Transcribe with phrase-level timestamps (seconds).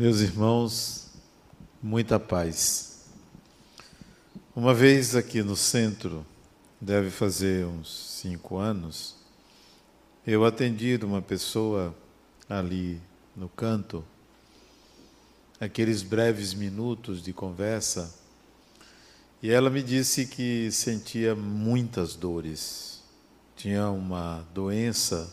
[0.00, 1.10] Meus irmãos,
[1.82, 3.04] muita paz.
[4.56, 6.24] Uma vez aqui no centro,
[6.80, 9.14] deve fazer uns cinco anos,
[10.26, 11.94] eu atendi uma pessoa
[12.48, 12.98] ali
[13.36, 14.02] no canto,
[15.60, 18.10] aqueles breves minutos de conversa,
[19.42, 23.02] e ela me disse que sentia muitas dores.
[23.54, 25.30] Tinha uma doença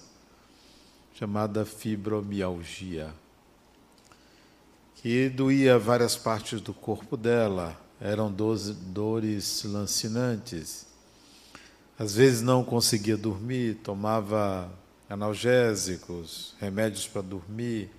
[1.14, 3.14] chamada fibromialgia
[5.08, 10.86] que doía várias partes do corpo dela, eram dores lancinantes.
[11.98, 14.70] Às vezes não conseguia dormir, tomava
[15.10, 17.90] analgésicos, remédios para dormir.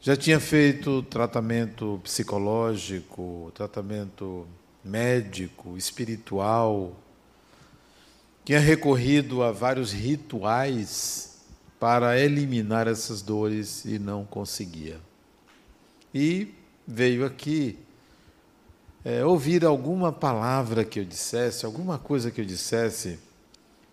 [0.00, 4.46] Já tinha feito tratamento psicológico, tratamento
[4.84, 6.94] médico, espiritual.
[8.44, 11.40] Tinha recorrido a vários rituais
[11.80, 15.07] para eliminar essas dores e não conseguia
[16.14, 16.54] e
[16.86, 17.78] veio aqui
[19.04, 23.18] é, ouvir alguma palavra que eu dissesse, alguma coisa que eu dissesse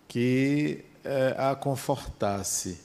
[0.08, 2.80] que é, a confortasse.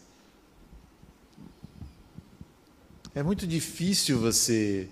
[3.13, 4.87] É muito difícil você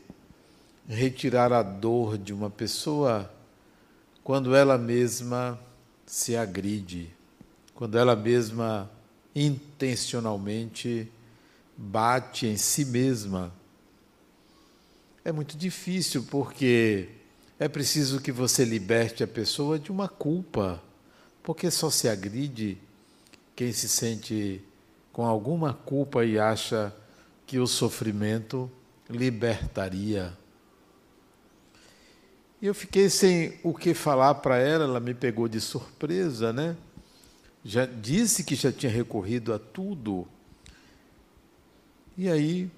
[0.88, 3.32] retirar a dor de uma pessoa
[4.24, 5.60] quando ela mesma
[6.06, 7.14] se agride,
[7.74, 8.90] quando ela mesma
[9.36, 11.10] intencionalmente
[11.78, 13.54] bate em si mesma
[15.24, 17.10] é muito difícil porque
[17.60, 20.82] é preciso que você liberte a pessoa de uma culpa,
[21.44, 22.78] porque só se agride
[23.56, 24.62] quem se sente
[25.12, 26.96] com alguma culpa e acha
[27.46, 28.72] que o sofrimento
[29.10, 30.38] libertaria.
[32.62, 36.78] E eu fiquei sem o que falar para ela, ela me pegou de surpresa, né?
[37.64, 40.28] Já disse que já tinha recorrido a tudo.
[42.18, 42.70] E aí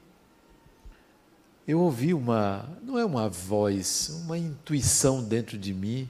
[1.71, 6.09] eu ouvi uma, não é uma voz, uma intuição dentro de mim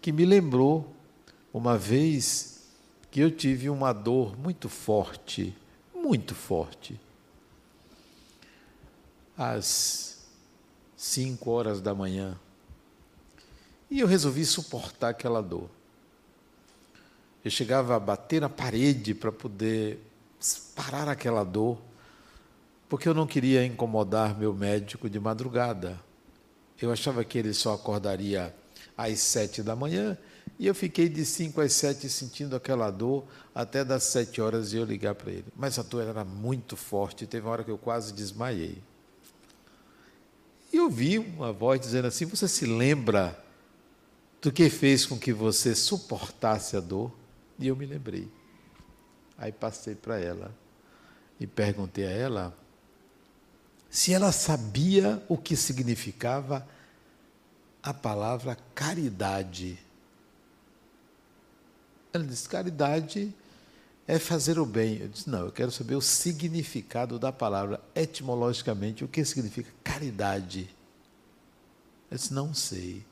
[0.00, 0.94] que me lembrou
[1.52, 2.68] uma vez
[3.10, 5.52] que eu tive uma dor muito forte,
[5.92, 7.00] muito forte.
[9.36, 10.24] Às
[10.96, 12.38] cinco horas da manhã.
[13.90, 15.68] E eu resolvi suportar aquela dor.
[17.44, 20.00] Eu chegava a bater na parede para poder
[20.76, 21.76] parar aquela dor
[22.88, 26.00] porque eu não queria incomodar meu médico de madrugada.
[26.80, 28.54] Eu achava que ele só acordaria
[28.96, 30.16] às sete da manhã
[30.58, 34.84] e eu fiquei de cinco às sete sentindo aquela dor até das sete horas eu
[34.84, 35.46] ligar para ele.
[35.56, 38.82] Mas a dor era muito forte, teve uma hora que eu quase desmaiei.
[40.72, 43.42] E eu vi uma voz dizendo assim: Você se lembra
[44.40, 47.12] do que fez com que você suportasse a dor?
[47.58, 48.28] E eu me lembrei.
[49.38, 50.54] Aí passei para ela
[51.38, 52.56] e perguntei a ela
[53.96, 56.68] se ela sabia o que significava
[57.82, 59.78] a palavra caridade.
[62.12, 63.34] Ela disse: caridade
[64.06, 64.98] é fazer o bem.
[64.98, 70.68] Eu disse: não, eu quero saber o significado da palavra, etimologicamente, o que significa caridade.
[72.10, 73.02] Eu disse: não sei.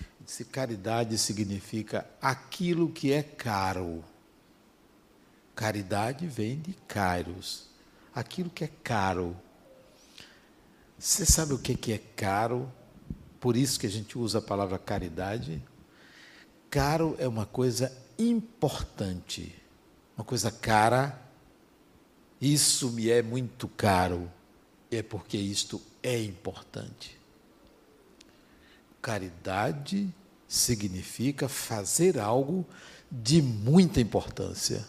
[0.00, 4.02] Eu disse: caridade significa aquilo que é caro.
[5.54, 7.68] Caridade vem de caros,
[8.14, 9.36] aquilo que é caro.
[11.00, 12.70] Você sabe o que é caro?
[13.40, 15.62] Por isso que a gente usa a palavra caridade.
[16.68, 19.50] Caro é uma coisa importante,
[20.14, 21.18] uma coisa cara.
[22.38, 24.30] Isso me é muito caro,
[24.90, 27.18] é porque isto é importante.
[29.00, 30.14] Caridade
[30.46, 32.66] significa fazer algo
[33.10, 34.86] de muita importância.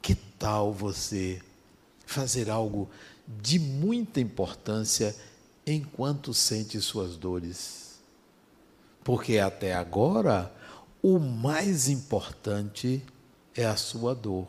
[0.00, 1.42] Que tal você
[2.06, 2.88] fazer algo
[3.38, 5.14] de muita importância
[5.66, 8.00] enquanto sente suas dores.
[9.04, 10.52] Porque até agora,
[11.02, 13.02] o mais importante
[13.54, 14.48] é a sua dor.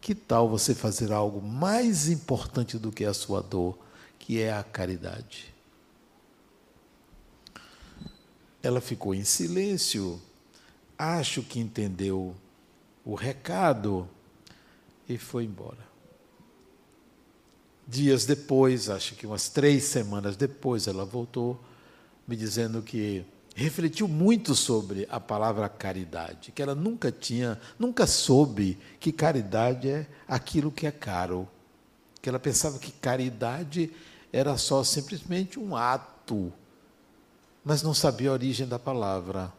[0.00, 3.78] Que tal você fazer algo mais importante do que a sua dor,
[4.18, 5.54] que é a caridade?
[8.62, 10.20] Ela ficou em silêncio,
[10.98, 12.34] acho que entendeu
[13.04, 14.08] o recado
[15.08, 15.91] e foi embora.
[17.86, 21.62] Dias depois, acho que umas três semanas depois, ela voltou
[22.26, 23.24] me dizendo que
[23.54, 30.06] refletiu muito sobre a palavra caridade, que ela nunca tinha, nunca soube que caridade é
[30.26, 31.48] aquilo que é caro.
[32.20, 33.92] Que ela pensava que caridade
[34.32, 36.52] era só simplesmente um ato,
[37.64, 39.52] mas não sabia a origem da palavra.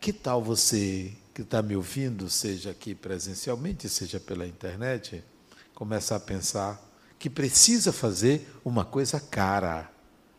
[0.00, 5.24] Que tal você que está me ouvindo, seja aqui presencialmente, seja pela internet,
[5.74, 6.80] começar a pensar
[7.18, 9.90] que precisa fazer uma coisa cara,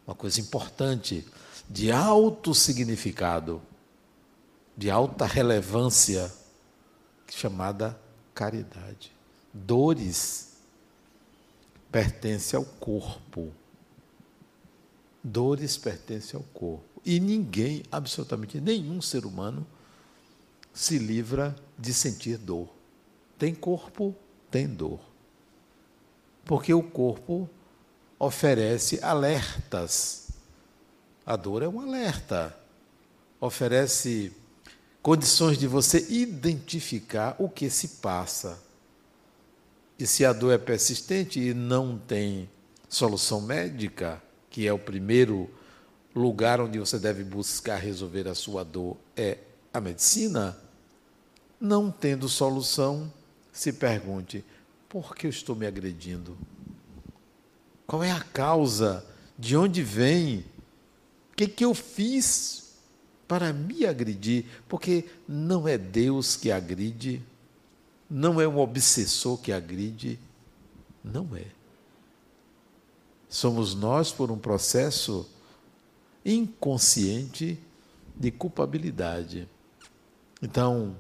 [0.05, 1.25] uma coisa importante,
[1.69, 3.61] de alto significado,
[4.75, 6.31] de alta relevância,
[7.29, 7.97] chamada
[8.33, 9.11] caridade.
[9.53, 10.53] Dores
[11.91, 13.51] pertencem ao corpo.
[15.23, 17.01] Dores pertencem ao corpo.
[17.05, 19.65] E ninguém, absolutamente nenhum ser humano,
[20.73, 22.67] se livra de sentir dor.
[23.37, 24.15] Tem corpo,
[24.49, 25.12] tem dor.
[26.45, 27.49] Porque o corpo
[28.19, 30.29] oferece alertas.
[31.25, 32.55] A dor é um alerta.
[33.39, 34.31] Oferece
[35.01, 38.59] condições de você identificar o que se passa.
[39.99, 42.49] E se a dor é persistente e não tem
[42.89, 45.49] solução médica, que é o primeiro
[46.15, 49.37] lugar onde você deve buscar resolver a sua dor, é
[49.73, 50.57] a medicina,
[51.59, 53.11] não tendo solução,
[53.51, 54.43] se pergunte:
[54.93, 56.37] por que eu estou me agredindo?
[57.87, 59.03] Qual é a causa?
[59.39, 60.45] De onde vem?
[61.31, 62.75] O que, que eu fiz
[63.27, 64.45] para me agredir?
[64.69, 67.23] Porque não é Deus que agride,
[68.07, 70.19] não é um obsessor que agride,
[71.03, 71.47] não é.
[73.27, 75.27] Somos nós por um processo
[76.23, 77.57] inconsciente
[78.15, 79.49] de culpabilidade.
[80.39, 80.95] Então,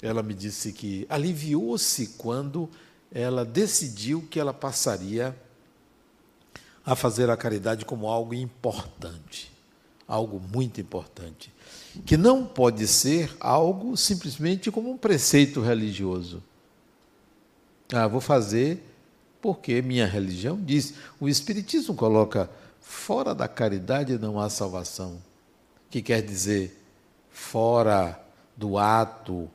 [0.00, 2.70] ela me disse que aliviou-se quando
[3.14, 5.36] ela decidiu que ela passaria
[6.84, 9.52] a fazer a caridade como algo importante,
[10.08, 11.52] algo muito importante,
[12.04, 16.42] que não pode ser algo simplesmente como um preceito religioso.
[17.92, 18.82] Ah, vou fazer
[19.40, 20.94] porque minha religião diz.
[21.20, 22.48] O Espiritismo coloca
[22.80, 25.20] fora da caridade não há salvação,
[25.90, 26.80] que quer dizer
[27.30, 28.18] fora
[28.56, 29.50] do ato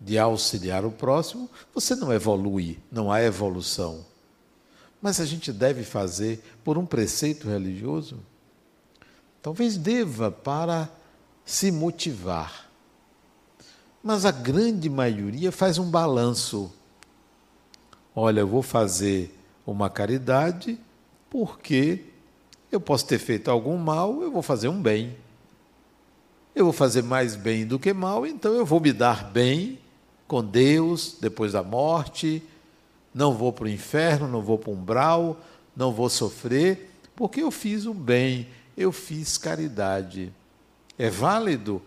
[0.00, 4.04] de auxiliar o próximo, você não evolui, não há evolução.
[5.00, 8.18] Mas a gente deve fazer por um preceito religioso?
[9.42, 10.88] Talvez deva para
[11.44, 12.68] se motivar.
[14.02, 16.72] Mas a grande maioria faz um balanço.
[18.14, 19.34] Olha, eu vou fazer
[19.66, 20.78] uma caridade
[21.30, 22.04] porque
[22.70, 25.16] eu posso ter feito algum mal, eu vou fazer um bem.
[26.54, 29.78] Eu vou fazer mais bem do que mal, então eu vou me dar bem
[30.28, 32.42] com Deus depois da morte,
[33.14, 35.40] não vou para o inferno, não vou para o umbral,
[35.74, 38.46] não vou sofrer, porque eu fiz o bem,
[38.76, 40.32] eu fiz caridade.
[40.98, 41.82] É válido?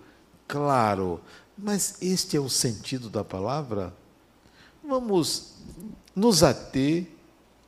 [0.47, 1.21] Claro,
[1.57, 3.93] mas este é o sentido da palavra?
[4.83, 5.53] Vamos
[6.15, 7.07] nos ater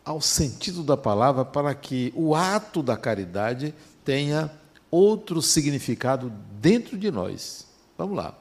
[0.04, 3.74] ao sentido da palavra para que o ato da caridade
[4.04, 4.52] tenha
[4.90, 7.68] outro significado dentro de nós.
[7.98, 8.36] Vamos lá.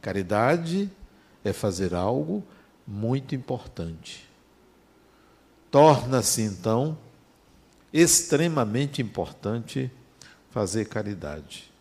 [0.00, 0.90] Caridade
[1.44, 2.42] é fazer algo
[2.86, 4.28] muito importante.
[5.70, 6.98] Torna-se, então,
[7.92, 9.90] extremamente importante
[10.50, 11.72] fazer caridade,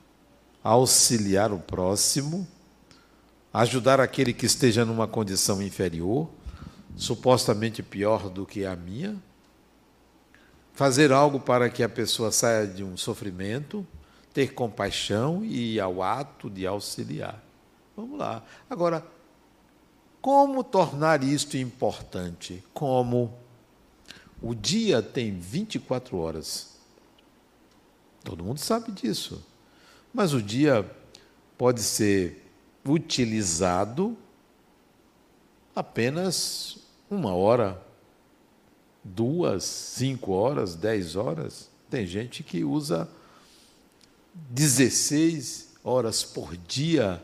[0.63, 2.47] auxiliar o próximo,
[3.53, 6.29] ajudar aquele que esteja numa condição inferior,
[6.95, 9.17] supostamente pior do que a minha,
[10.73, 13.85] fazer algo para que a pessoa saia de um sofrimento,
[14.33, 17.44] ter compaixão e ir ao ato de auxiliar.
[17.95, 18.44] Vamos lá.
[18.69, 19.06] Agora,
[20.21, 22.63] como tornar isto importante?
[22.73, 23.33] Como
[24.42, 26.69] o dia tem 24 horas.
[28.23, 29.44] Todo mundo sabe disso.
[30.13, 30.90] Mas o dia
[31.57, 32.45] pode ser
[32.85, 34.16] utilizado
[35.75, 36.78] apenas
[37.09, 37.81] uma hora,
[39.04, 41.69] duas, cinco horas, dez horas.
[41.90, 43.09] Tem gente que usa
[44.33, 47.23] 16 horas por dia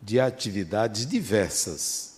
[0.00, 2.17] de atividades diversas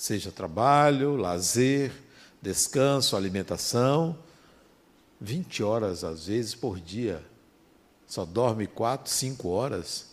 [0.00, 1.92] seja trabalho, lazer,
[2.40, 4.18] descanso, alimentação.
[5.20, 7.22] 20 horas, às vezes, por dia.
[8.06, 10.06] Só dorme quatro, cinco horas.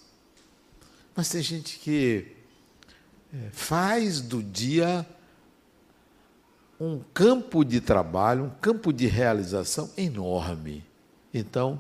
[1.15, 2.35] Mas tem gente que
[3.33, 5.07] é, faz do dia
[6.77, 10.83] um campo de trabalho, um campo de realização enorme.
[11.33, 11.79] Então,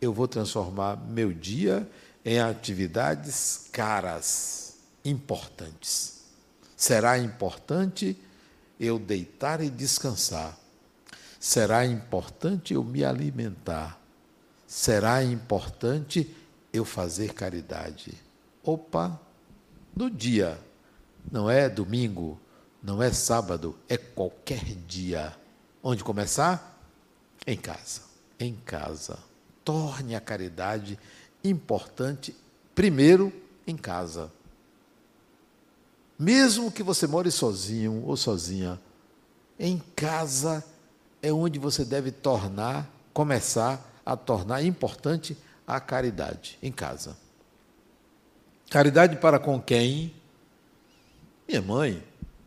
[0.00, 1.90] eu vou transformar meu dia
[2.24, 6.13] em atividades caras, importantes
[6.84, 8.14] será importante
[8.78, 10.54] eu deitar e descansar.
[11.40, 13.98] Será importante eu me alimentar.
[14.66, 16.36] Será importante
[16.74, 18.12] eu fazer caridade.
[18.62, 19.18] Opa,
[19.96, 20.60] no dia,
[21.32, 22.38] não é domingo,
[22.82, 25.34] não é sábado, é qualquer dia.
[25.82, 26.86] Onde começar?
[27.46, 28.02] Em casa.
[28.38, 29.18] Em casa.
[29.64, 30.98] Torne a caridade
[31.42, 32.36] importante
[32.74, 33.32] primeiro
[33.66, 34.30] em casa.
[36.18, 38.80] Mesmo que você more sozinho ou sozinha,
[39.58, 40.64] Em casa
[41.22, 47.16] é onde você deve tornar, começar a tornar importante a caridade em casa.
[48.68, 50.12] Caridade para com quem?
[51.46, 52.02] Minha mãe,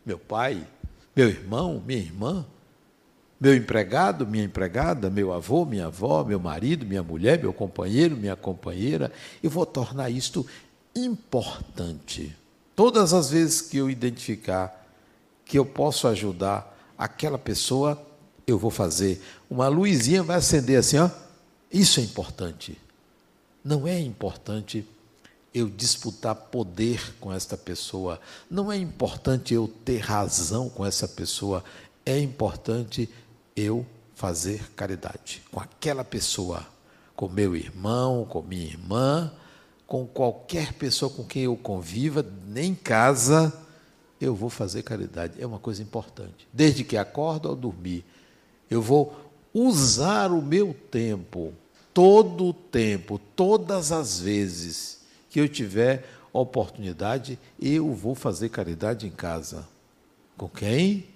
[0.06, 0.68] meu pai,
[1.16, 2.46] meu irmão, minha irmã,
[3.40, 8.36] meu empregado, minha empregada, meu avô, minha avó, meu marido, minha mulher, meu companheiro, minha
[8.36, 9.12] companheira.
[9.42, 10.46] Eu vou tornar isto
[10.96, 12.36] importante.
[12.78, 14.86] Todas as vezes que eu identificar
[15.44, 18.00] que eu posso ajudar aquela pessoa,
[18.46, 19.20] eu vou fazer.
[19.50, 21.10] Uma luzinha vai acender assim, ó.
[21.74, 22.80] Isso é importante.
[23.64, 24.88] Não é importante
[25.52, 28.22] eu disputar poder com esta pessoa.
[28.48, 31.64] Não é importante eu ter razão com essa pessoa.
[32.06, 33.10] É importante
[33.56, 36.64] eu fazer caridade com aquela pessoa,
[37.16, 39.34] com meu irmão, com minha irmã,
[39.88, 43.54] com qualquer pessoa com quem eu conviva, nem em casa,
[44.20, 45.42] eu vou fazer caridade.
[45.42, 46.46] É uma coisa importante.
[46.52, 48.04] Desde que acordo ao dormir,
[48.70, 49.16] eu vou
[49.54, 51.54] usar o meu tempo,
[51.94, 59.12] todo o tempo, todas as vezes que eu tiver oportunidade, eu vou fazer caridade em
[59.12, 59.68] casa.
[60.36, 61.08] Com quem?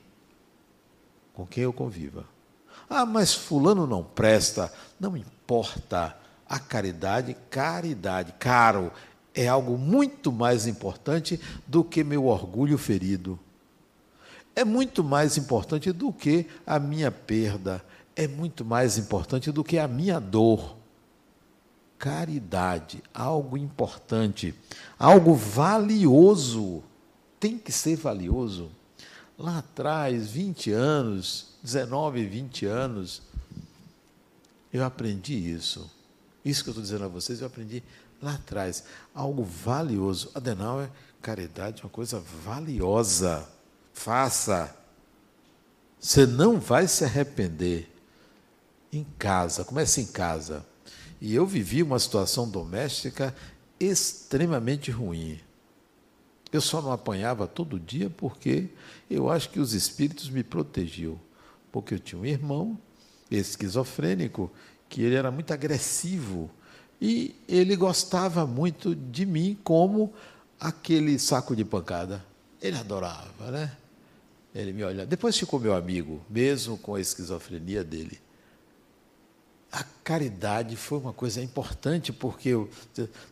[1.34, 2.26] Com quem eu conviva.
[2.90, 4.72] Ah, mas fulano não presta.
[5.00, 6.21] Não importa.
[6.52, 8.92] A caridade, caridade, caro,
[9.34, 13.40] é algo muito mais importante do que meu orgulho ferido.
[14.54, 17.82] É muito mais importante do que a minha perda.
[18.18, 20.76] É muito mais importante do que a minha dor.
[21.98, 24.54] Caridade, algo importante,
[25.00, 26.84] algo valioso.
[27.40, 28.70] Tem que ser valioso.
[29.38, 33.22] Lá atrás, 20 anos, 19, 20 anos,
[34.74, 35.90] eu aprendi isso.
[36.44, 37.84] Isso que eu estou dizendo a vocês, eu aprendi
[38.22, 38.84] lá atrás.
[39.14, 40.32] Algo valioso.
[40.34, 40.90] Adenauer,
[41.22, 43.48] caridade é uma coisa valiosa.
[43.94, 44.76] Faça.
[46.00, 47.88] Você não vai se arrepender.
[48.92, 50.66] Em casa, comece em casa.
[51.22, 53.34] E eu vivi uma situação doméstica
[53.80, 55.40] extremamente ruim.
[56.52, 58.70] Eu só não apanhava todo dia porque
[59.10, 61.18] eu acho que os espíritos me protegiam.
[61.72, 62.78] Porque eu tinha um irmão
[63.30, 64.52] esquizofrênico
[64.92, 66.52] que ele era muito agressivo
[67.02, 70.14] e ele gostava muito de mim como
[70.60, 72.24] aquele saco de pancada.
[72.62, 73.72] Ele adorava, né?
[74.54, 75.08] Ele me olhava.
[75.08, 78.20] Depois ficou meu amigo, mesmo com a esquizofrenia dele.
[79.72, 82.70] A caridade foi uma coisa importante porque eu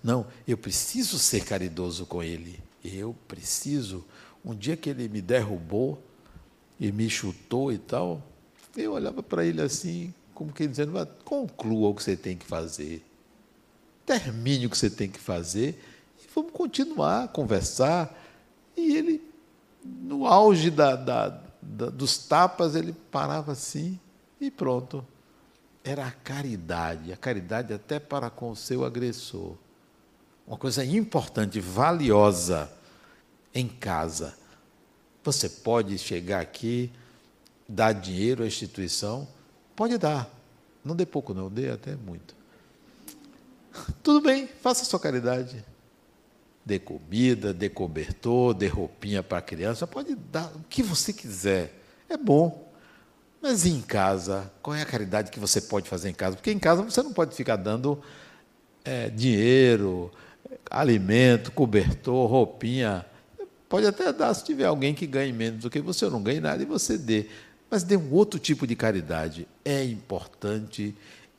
[0.01, 2.57] não, eu preciso ser caridoso com ele.
[2.81, 4.05] Eu preciso.
[4.45, 6.01] Um dia que ele me derrubou
[6.79, 8.23] e me chutou e tal,
[8.77, 13.05] eu olhava para ele assim, como que dizendo, conclua o que você tem que fazer.
[14.05, 15.77] Termine o que você tem que fazer
[16.17, 18.17] e vamos continuar a conversar.
[18.77, 19.21] E ele,
[19.83, 23.99] no auge da, da, da, dos tapas, ele parava assim
[24.39, 25.05] e pronto.
[25.83, 29.57] Era a caridade, a caridade até para com o seu agressor.
[30.47, 32.71] Uma coisa importante, valiosa
[33.53, 34.37] em casa.
[35.21, 36.89] Você pode chegar aqui,
[37.67, 39.27] dar dinheiro à instituição,
[39.79, 40.29] Pode dar.
[40.83, 42.35] Não dê pouco, não, dê até muito.
[44.03, 45.63] Tudo bem, faça sua caridade.
[46.65, 51.81] Dê comida, dê cobertor, dê roupinha para a criança, pode dar o que você quiser.
[52.09, 52.69] É bom.
[53.41, 56.35] Mas em casa, qual é a caridade que você pode fazer em casa?
[56.35, 58.01] Porque em casa você não pode ficar dando
[58.83, 60.11] é, dinheiro,
[60.69, 63.05] alimento, cobertor, roupinha.
[63.69, 66.41] Pode até dar se tiver alguém que ganhe menos do que você, ou não ganhe
[66.41, 67.29] nada e você dê.
[67.69, 69.47] Mas dê um outro tipo de caridade.
[69.63, 70.95] É importante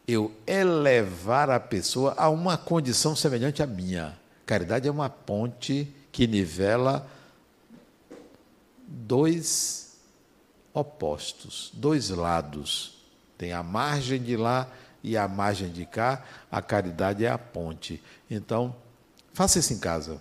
[0.06, 4.18] eu elevar a pessoa a uma condição semelhante à minha.
[4.46, 7.08] Caridade é uma ponte que nivela
[8.86, 9.96] dois
[10.72, 12.98] opostos, dois lados.
[13.36, 14.68] Tem a margem de lá
[15.02, 18.02] e a margem de cá, a caridade é a ponte.
[18.30, 18.74] Então,
[19.32, 20.20] faça isso em casa.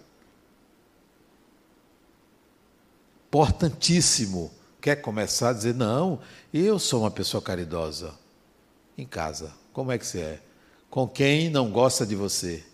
[3.28, 4.52] Importantíssimo
[4.82, 6.20] quer começar a dizer: não,
[6.54, 8.14] eu sou uma pessoa caridosa.
[8.98, 10.42] Em casa, como é que você é?
[10.90, 12.66] Com quem não gosta de você?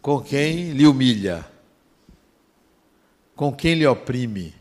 [0.00, 1.46] Com quem lhe humilha?
[3.34, 4.54] Com quem lhe oprime?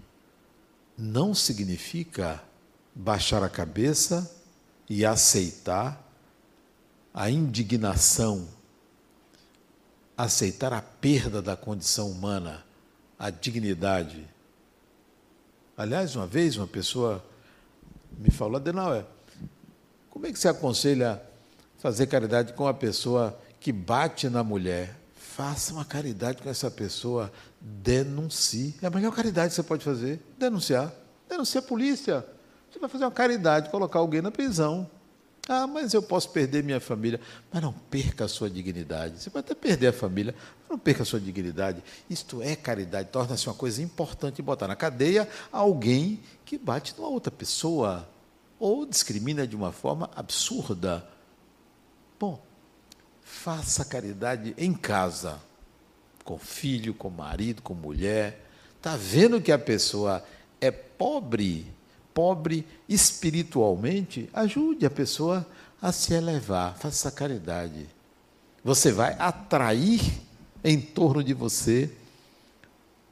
[0.97, 2.43] Não significa
[2.93, 4.29] baixar a cabeça
[4.89, 6.01] e aceitar
[7.13, 8.47] a indignação,
[10.17, 12.65] aceitar a perda da condição humana,
[13.17, 14.27] a dignidade
[15.77, 17.23] Aliás, uma vez uma pessoa
[18.17, 19.05] me falou, Adenauer,
[20.09, 21.21] como é que você aconselha
[21.77, 24.95] fazer caridade com uma pessoa que bate na mulher?
[25.15, 27.29] Faça uma caridade com essa pessoa,
[27.59, 28.73] denuncie.
[28.81, 30.93] É a melhor caridade que você pode fazer, denunciar.
[31.27, 32.25] Denuncia a polícia.
[32.71, 34.89] Você vai fazer uma caridade, colocar alguém na prisão.
[35.47, 37.19] Ah, mas eu posso perder minha família.
[37.51, 39.21] Mas não perca a sua dignidade.
[39.21, 41.83] Você pode até perder a família, mas não perca a sua dignidade.
[42.09, 47.31] Isto é caridade, torna-se uma coisa importante botar na cadeia alguém que bate numa outra
[47.31, 48.07] pessoa
[48.59, 51.07] ou discrimina de uma forma absurda.
[52.19, 52.41] Bom,
[53.21, 55.39] faça caridade em casa,
[56.23, 58.43] com filho, com marido, com mulher.
[58.77, 60.25] Está vendo que a pessoa
[60.59, 61.74] é pobre?
[62.15, 65.45] Pobre espiritualmente, ajude a pessoa
[65.81, 67.87] a se elevar, faça caridade.
[68.63, 70.01] Você vai atrair
[70.63, 71.91] em torno de você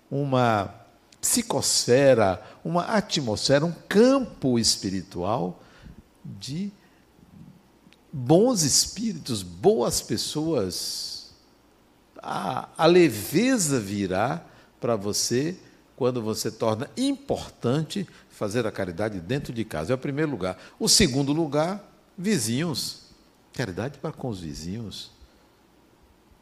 [0.09, 0.73] uma
[1.19, 5.61] psicosfera, uma atmosfera, um campo espiritual
[6.23, 6.71] de
[8.11, 11.33] bons espíritos, boas pessoas.
[12.17, 14.45] A, a leveza virá
[14.79, 15.57] para você
[15.95, 19.93] quando você torna importante fazer a caridade dentro de casa.
[19.93, 20.57] É o primeiro lugar.
[20.79, 21.83] O segundo lugar,
[22.17, 23.03] vizinhos.
[23.53, 25.11] Caridade para com os vizinhos.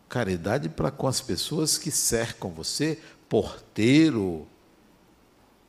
[0.08, 4.48] Caridade para com as pessoas que cercam você, porteiro,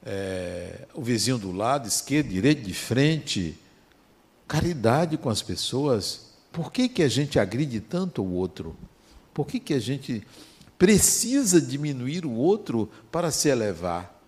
[0.05, 3.59] é, o vizinho do lado, esquerdo, direito, de frente.
[4.47, 6.33] Caridade com as pessoas.
[6.51, 8.77] Por que, que a gente agride tanto o outro?
[9.33, 10.27] Por que, que a gente
[10.79, 14.22] precisa diminuir o outro para se elevar?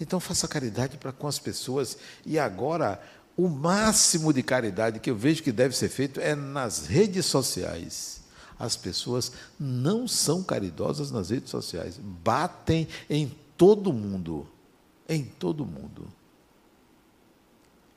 [0.00, 1.96] Então faça caridade para com as pessoas.
[2.24, 3.00] E agora,
[3.36, 8.22] o máximo de caridade que eu vejo que deve ser feito é nas redes sociais.
[8.58, 14.48] As pessoas não são caridosas nas redes sociais, batem em todo mundo,
[15.06, 16.08] em todo mundo.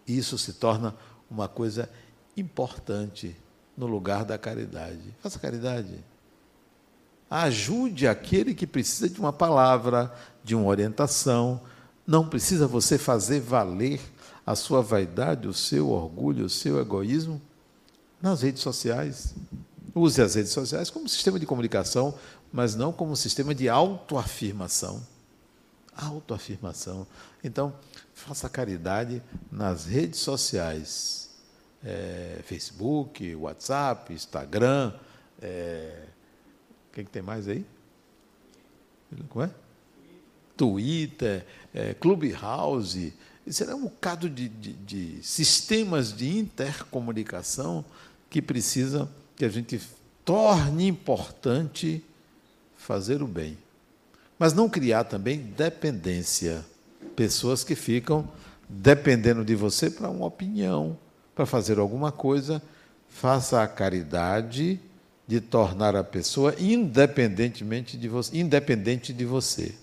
[0.06, 0.96] Isso se torna
[1.30, 1.90] uma coisa
[2.36, 3.36] importante
[3.78, 5.16] no lugar da caridade.
[5.22, 6.04] Faça caridade.
[7.30, 11.62] Ajude aquele que precisa de uma palavra, de uma orientação,
[12.10, 14.02] não precisa você fazer valer
[14.44, 17.40] a sua vaidade, o seu orgulho, o seu egoísmo
[18.20, 19.36] nas redes sociais.
[19.94, 22.18] Use as redes sociais como sistema de comunicação,
[22.52, 25.06] mas não como sistema de autoafirmação.
[25.96, 27.06] Autoafirmação.
[27.44, 27.76] Então,
[28.16, 31.30] faça caridade nas redes sociais.
[31.84, 34.94] É, Facebook, WhatsApp, Instagram.
[35.40, 36.06] É,
[36.92, 37.64] que tem mais aí?
[39.30, 39.69] Como é?
[40.60, 43.14] Twitter, é, Clubhouse,
[43.48, 47.86] será um bocado de, de, de sistemas de intercomunicação
[48.30, 49.80] que precisa que a gente
[50.26, 52.04] torne importante
[52.76, 53.58] fazer o bem.
[54.38, 56.66] Mas não criar também dependência.
[57.16, 58.30] Pessoas que ficam
[58.68, 60.98] dependendo de você para uma opinião,
[61.34, 62.62] para fazer alguma coisa.
[63.08, 64.78] Faça a caridade
[65.26, 69.74] de tornar a pessoa independentemente de você, independente de você.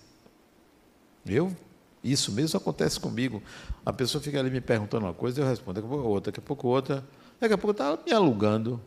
[1.27, 1.55] Eu,
[2.03, 3.43] isso mesmo acontece comigo.
[3.85, 6.41] A pessoa fica ali me perguntando uma coisa, eu respondo, daqui a pouco outra, daqui
[6.41, 7.05] a pouco outra,
[7.41, 8.81] daqui a pouco está me alugando.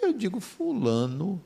[0.00, 1.40] Eu digo, fulano,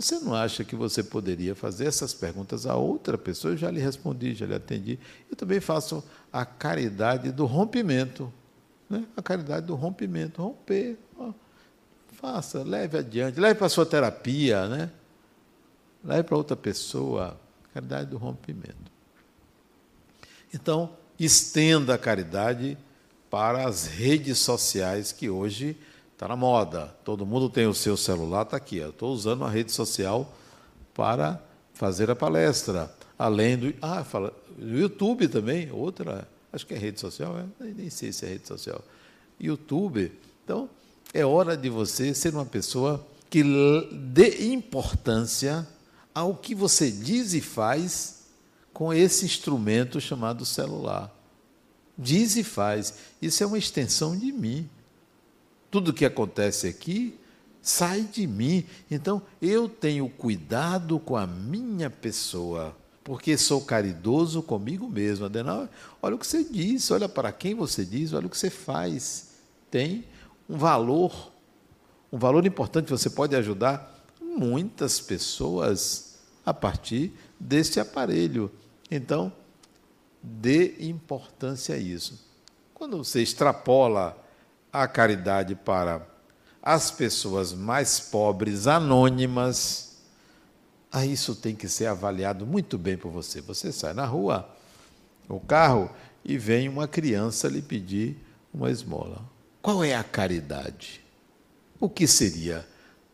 [0.00, 3.52] você não acha que você poderia fazer essas perguntas a outra pessoa?
[3.52, 4.98] Eu já lhe respondi, já lhe atendi.
[5.28, 8.32] Eu também faço a caridade do rompimento.
[8.88, 9.04] Né?
[9.16, 10.42] A caridade do rompimento.
[10.42, 10.98] Romper.
[11.18, 11.32] Ó,
[12.12, 14.90] faça, leve adiante, leve para a sua terapia, né?
[16.02, 17.38] leve para outra pessoa.
[17.74, 18.89] Caridade do rompimento.
[20.52, 22.76] Então, estenda a caridade
[23.30, 25.76] para as redes sociais que hoje
[26.12, 26.94] está na moda.
[27.04, 28.78] Todo mundo tem o seu celular, está aqui.
[28.78, 30.34] Estou usando a rede social
[30.92, 31.40] para
[31.72, 32.92] fazer a palestra.
[33.18, 33.74] Além do.
[33.80, 36.28] Ah, fala, YouTube também, outra.
[36.52, 37.44] Acho que é rede social, é?
[37.64, 38.84] nem sei se é rede social.
[39.38, 40.12] YouTube.
[40.44, 40.68] Então,
[41.14, 43.44] é hora de você ser uma pessoa que
[43.92, 45.66] dê importância
[46.12, 48.19] ao que você diz e faz
[48.80, 51.14] com esse instrumento chamado celular.
[51.98, 52.94] Diz e faz.
[53.20, 54.70] Isso é uma extensão de mim.
[55.70, 57.14] Tudo que acontece aqui
[57.60, 58.64] sai de mim.
[58.90, 65.26] Então, eu tenho cuidado com a minha pessoa, porque sou caridoso comigo mesmo.
[65.26, 65.68] Adenal,
[66.00, 69.32] olha o que você diz, olha para quem você diz, olha o que você faz.
[69.70, 70.06] Tem
[70.48, 71.30] um valor,
[72.10, 72.88] um valor importante.
[72.88, 78.50] Você pode ajudar muitas pessoas a partir deste aparelho.
[78.90, 79.32] Então,
[80.22, 82.28] dê importância a isso.
[82.74, 84.16] Quando você extrapola
[84.72, 86.06] a caridade para
[86.62, 89.98] as pessoas mais pobres, anônimas,
[90.90, 93.40] aí isso tem que ser avaliado muito bem por você.
[93.40, 94.48] Você sai na rua,
[95.28, 95.90] o carro,
[96.24, 98.16] e vem uma criança lhe pedir
[98.52, 99.22] uma esmola.
[99.62, 101.04] Qual é a caridade?
[101.78, 102.66] O que seria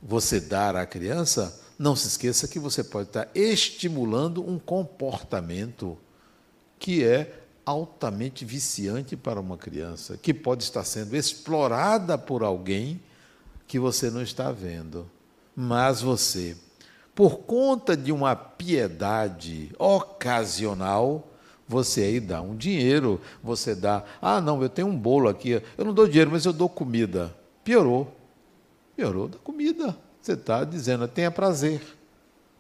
[0.02, 5.98] você dar à criança não se esqueça que você pode estar estimulando um comportamento
[6.78, 13.00] que é altamente viciante para uma criança, que pode estar sendo explorada por alguém
[13.66, 15.10] que você não está vendo.
[15.54, 16.56] Mas você,
[17.14, 21.28] por conta de uma piedade ocasional,
[21.66, 25.84] você aí dá um dinheiro, você dá, ah, não, eu tenho um bolo aqui, eu
[25.84, 27.34] não dou dinheiro, mas eu dou comida.
[27.64, 28.14] Piorou.
[28.94, 29.96] Piorou da comida.
[30.26, 31.80] Você está dizendo, tenha prazer.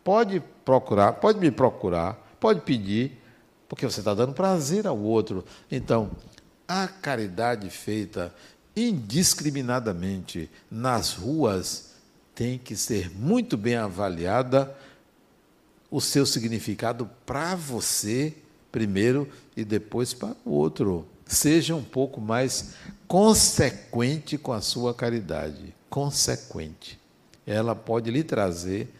[0.04, 3.20] Pode procurar, pode me procurar, pode pedir,
[3.68, 5.44] porque você está dando prazer ao outro.
[5.68, 6.12] Então,
[6.68, 8.32] a caridade feita
[8.76, 11.90] indiscriminadamente nas ruas
[12.36, 14.72] tem que ser muito bem avaliada
[15.90, 18.32] o seu significado para você
[18.70, 21.04] primeiro e depois para o outro.
[21.26, 22.74] Seja um pouco mais
[23.08, 25.74] consequente com a sua caridade.
[25.90, 27.04] Consequente.
[27.46, 28.92] Ela pode lhe trazer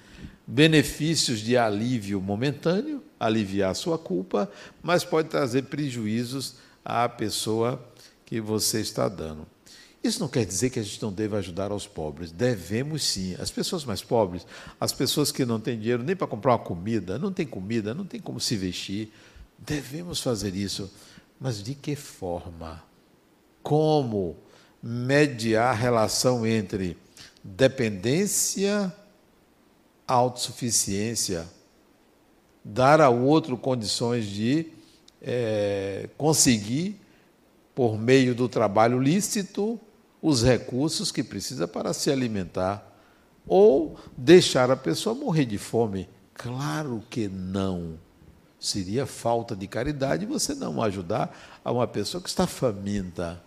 [0.46, 4.50] benefícios de alívio momentâneo, aliviar sua culpa,
[4.82, 6.54] mas pode trazer prejuízos
[6.84, 7.84] à pessoa
[8.24, 9.46] que você está dando.
[10.06, 12.30] Isso não quer dizer que a gente não deva ajudar aos pobres.
[12.30, 13.34] Devemos sim.
[13.40, 14.46] As pessoas mais pobres,
[14.80, 18.04] as pessoas que não têm dinheiro nem para comprar uma comida, não tem comida, não
[18.04, 19.12] tem como se vestir,
[19.58, 20.92] devemos fazer isso.
[21.40, 22.84] Mas de que forma?
[23.62, 24.36] Como
[24.80, 26.96] mediar a relação entre
[27.54, 28.92] dependência,
[30.06, 31.46] autossuficiência,
[32.64, 34.66] dar ao outro condições de
[35.22, 37.00] é, conseguir,
[37.74, 39.78] por meio do trabalho lícito,
[40.20, 42.84] os recursos que precisa para se alimentar,
[43.46, 46.08] ou deixar a pessoa morrer de fome.
[46.34, 47.98] Claro que não.
[48.58, 53.40] Seria falta de caridade você não ajudar a uma pessoa que está faminta.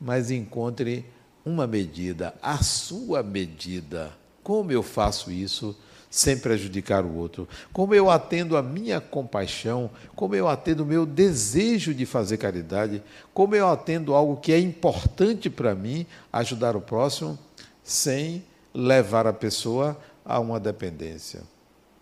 [0.00, 1.04] Mas encontre
[1.50, 4.10] uma medida, a sua medida.
[4.42, 5.76] Como eu faço isso?
[6.10, 11.06] sem prejudicar o outro, como eu atendo a minha compaixão, como eu atendo o meu
[11.06, 13.00] desejo de fazer caridade,
[13.32, 17.38] como eu atendo algo que é importante para mim, ajudar o próximo,
[17.84, 21.42] sem levar a pessoa a uma dependência.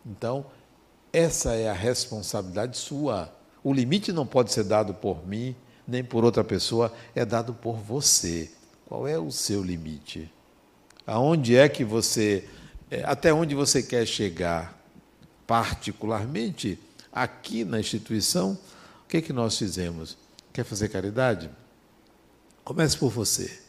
[0.06, 0.46] Então,
[1.12, 3.30] essa é a responsabilidade sua.
[3.62, 5.54] O limite não pode ser dado por mim,
[5.86, 8.50] nem por outra pessoa, é dado por você.
[8.88, 10.32] Qual é o seu limite?
[11.06, 12.48] Aonde é que você
[12.90, 14.82] é, até onde você quer chegar,
[15.46, 16.78] particularmente
[17.12, 18.58] aqui na instituição,
[19.04, 20.16] o que, é que nós fizemos?
[20.54, 21.50] Quer fazer caridade?
[22.64, 23.60] Comece por você.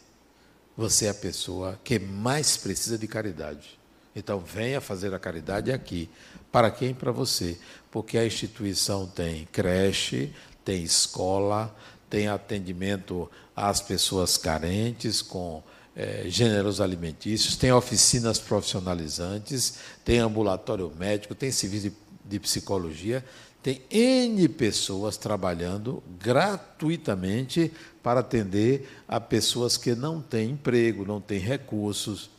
[0.74, 3.78] Você é a pessoa que mais precisa de caridade.
[4.16, 6.08] Então, venha fazer a caridade aqui.
[6.50, 6.94] Para quem?
[6.94, 7.58] Para você.
[7.90, 10.32] Porque a instituição tem creche,
[10.64, 11.74] tem escola,
[12.10, 15.62] tem atendimento às pessoas carentes com
[15.94, 23.24] é, gêneros alimentícios, tem oficinas profissionalizantes, tem ambulatório médico, tem serviço de, de psicologia,
[23.62, 27.70] tem N pessoas trabalhando gratuitamente
[28.02, 32.30] para atender a pessoas que não têm emprego, não têm recursos.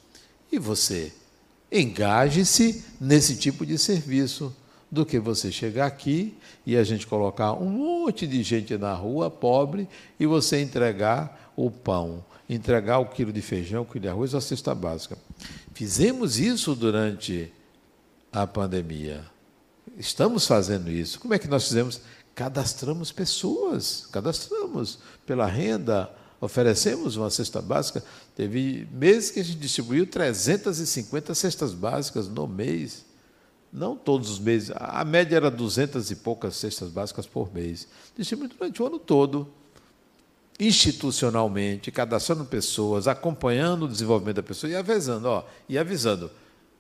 [0.52, 1.14] E você?
[1.72, 4.54] Engaje-se nesse tipo de serviço
[4.92, 9.32] do que você chegar aqui e a gente colocar um monte de gente na rua,
[9.32, 9.88] pobre,
[10.20, 12.24] e você entregar o pão
[12.54, 15.18] entregar o quilo de feijão, o quilo de arroz, a cesta básica.
[15.74, 17.52] Fizemos isso durante
[18.32, 19.24] a pandemia.
[19.98, 21.20] Estamos fazendo isso.
[21.20, 22.02] Como é que nós fizemos?
[22.36, 28.04] Cadastramos pessoas, cadastramos pela renda, oferecemos uma cesta básica.
[28.36, 33.06] Teve meses que a gente distribuiu 350 cestas básicas no mês.
[33.72, 37.88] Não todos os meses, a média era 200 e poucas cestas básicas por mês.
[38.18, 39.48] Distribuímos durante o ano todo
[40.60, 46.30] institucionalmente, cadastrando pessoas, acompanhando o desenvolvimento da pessoa e avisando, ó, e avisando,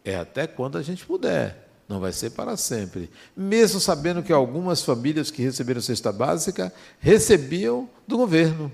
[0.06, 3.10] é até quando a gente puder, não vai ser para sempre.
[3.36, 8.71] Mesmo sabendo que algumas famílias que receberam cesta básica recebiam do governo,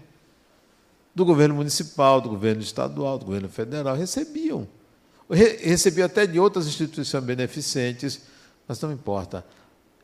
[1.15, 4.67] do governo municipal, do governo estadual, do governo federal, recebiam.
[5.29, 8.21] Recebiam até de outras instituições beneficentes,
[8.67, 9.45] mas não importa.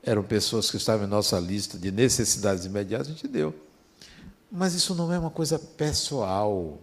[0.01, 3.55] Eram pessoas que estavam em nossa lista de necessidades imediatas, a gente deu.
[4.51, 6.79] Mas isso não é uma coisa pessoal.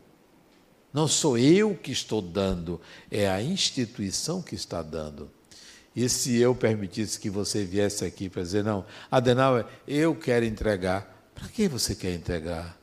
[0.93, 5.31] Não sou eu que estou dando, é a instituição que está dando.
[5.95, 11.31] E se eu permitisse que você viesse aqui para dizer, não, Adenauer, eu quero entregar.
[11.35, 12.79] Para que você quer entregar?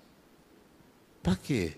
[1.24, 1.74] Para quê?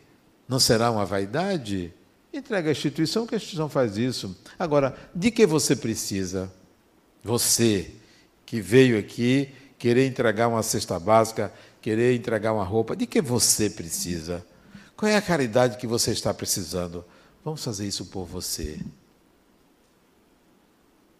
[0.48, 1.94] Não será uma vaidade?
[2.32, 4.38] Entrega à instituição, que a instituição faz isso.
[4.58, 6.52] Agora, de que você precisa?
[7.24, 7.92] Você
[8.46, 13.70] que veio aqui querer entregar uma cesta básica querer entregar uma roupa, de que você
[13.70, 14.46] precisa?
[14.96, 17.06] Qual é a caridade que você está precisando?
[17.44, 18.80] Vamos fazer isso por você.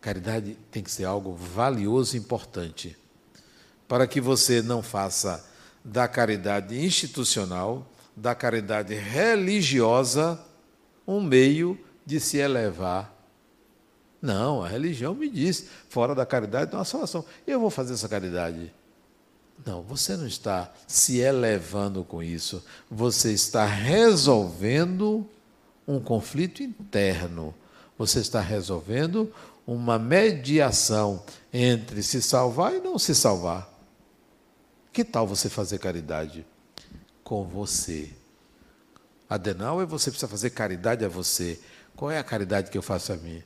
[0.02, 2.98] Caridade tem que ser algo valioso e importante.
[3.88, 5.43] para que você não faça
[5.84, 10.39] da caridade institucional, da caridade religiosa,
[11.10, 13.15] um meio de se elevar.
[14.22, 17.26] Não, a religião me diz, fora da caridade não há salvação.
[17.48, 18.72] Eu vou fazer essa caridade.
[19.65, 22.63] Não, você não está se elevando com isso.
[22.91, 25.28] Você está resolvendo
[25.88, 27.56] um conflito interno.
[27.98, 29.34] Você está resolvendo
[29.65, 33.67] uma mediação entre se salvar e não se salvar.
[34.93, 36.45] Que tal você fazer caridade
[37.24, 38.18] com você?
[39.29, 41.59] Adenal é você precisa fazer caridade a você.
[41.95, 43.43] Qual é a caridade que eu faço a mim?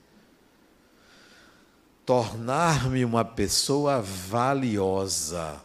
[2.06, 5.62] Tornar-me uma pessoa valiosa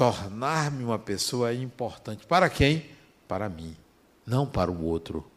[0.00, 2.24] tornar-me uma pessoa importante.
[2.24, 2.86] Para quem?
[3.28, 3.76] Para mim,
[4.24, 5.30] não para o outro.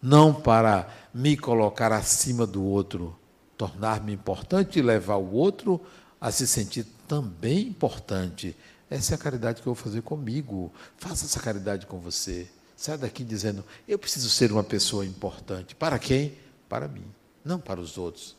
[0.00, 3.14] Não para me colocar acima do outro.
[3.58, 5.78] Tornar-me importante e levar o outro
[6.18, 8.56] a se sentir também importante.
[8.88, 10.72] Essa é a caridade que eu vou fazer comigo.
[10.96, 12.48] Faça essa caridade com você.
[12.84, 15.74] Sai daqui dizendo: eu preciso ser uma pessoa importante.
[15.74, 16.36] Para quem?
[16.68, 17.06] Para mim,
[17.42, 18.36] não para os outros.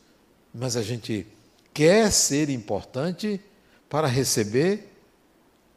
[0.54, 1.26] Mas a gente
[1.74, 3.40] quer ser importante
[3.88, 4.88] para receber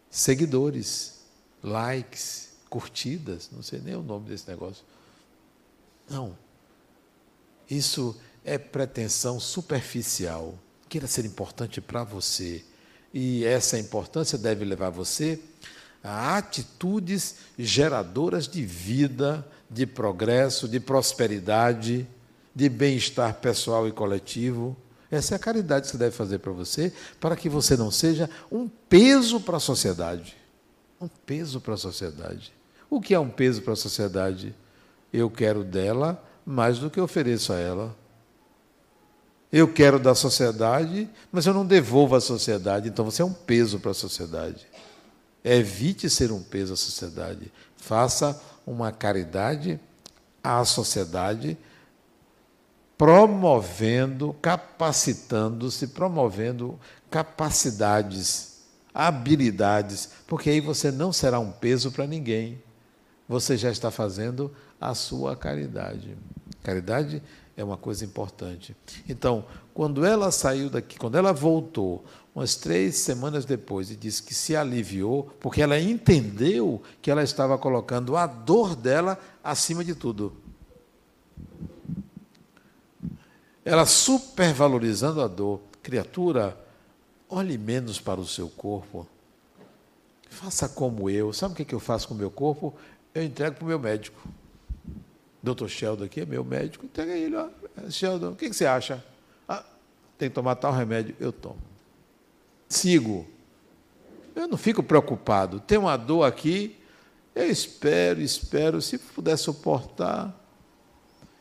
[0.08, 1.16] seguidores,
[1.64, 4.86] likes, curtidas, não sei nem o nome desse negócio.
[6.08, 6.38] Não.
[7.68, 10.54] Isso é pretensão superficial.
[10.88, 12.64] Queira ser importante para você.
[13.12, 15.40] E essa importância deve levar você
[16.04, 22.08] a atitudes geradoras de vida, de progresso, de prosperidade,
[22.56, 24.76] de bem-estar pessoal e coletivo.
[25.12, 28.30] Essa é a caridade que você deve fazer para você, para que você não seja
[28.52, 30.36] um peso para a sociedade.
[31.02, 32.54] Um peso para a sociedade.
[32.90, 34.56] O que é um peso para a sociedade?
[35.12, 37.96] Eu quero dela mais do que ofereço a ela.
[39.52, 42.88] Eu quero da sociedade, mas eu não devolvo à sociedade.
[42.88, 44.68] Então você é um peso para a sociedade.
[45.44, 47.52] Evite ser um peso à sociedade.
[47.78, 49.80] Faça uma caridade
[50.44, 51.58] à sociedade
[52.98, 56.78] promovendo, capacitando-se, promovendo
[57.10, 58.60] capacidades,
[58.94, 62.62] habilidades, porque aí você não será um peso para ninguém.
[63.28, 66.18] Você já está fazendo a sua caridade.
[66.62, 67.24] Caridade
[67.60, 68.76] é uma coisa importante.
[69.08, 74.34] Então, quando ela saiu daqui, quando ela voltou, umas três semanas depois, e disse que
[74.34, 80.36] se aliviou, porque ela entendeu que ela estava colocando a dor dela acima de tudo
[83.70, 85.62] ela supervalorizando a dor.
[85.84, 86.58] Criatura,
[87.30, 89.08] olhe menos para o seu corpo.
[90.28, 91.32] Faça como eu.
[91.34, 92.74] Sabe o que eu faço com o meu corpo?
[93.14, 94.20] Eu entrego para o meu médico.
[95.42, 95.68] Dr.
[95.68, 96.86] Sheldon aqui é meu médico.
[96.86, 97.48] Entrega ele, ó.
[97.90, 99.04] Sheldon, o que você acha?
[99.48, 99.64] Ah,
[100.18, 101.16] tem que tomar tal remédio.
[101.20, 101.58] Eu tomo.
[102.68, 103.26] Sigo.
[104.36, 105.60] Eu não fico preocupado.
[105.60, 106.78] Tem uma dor aqui.
[107.34, 108.82] Eu espero, espero.
[108.82, 110.40] Se puder suportar,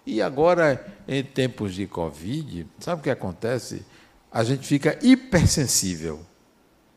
[0.09, 3.85] e agora, em tempos de Covid, sabe o que acontece?
[4.33, 6.25] A gente fica hipersensível.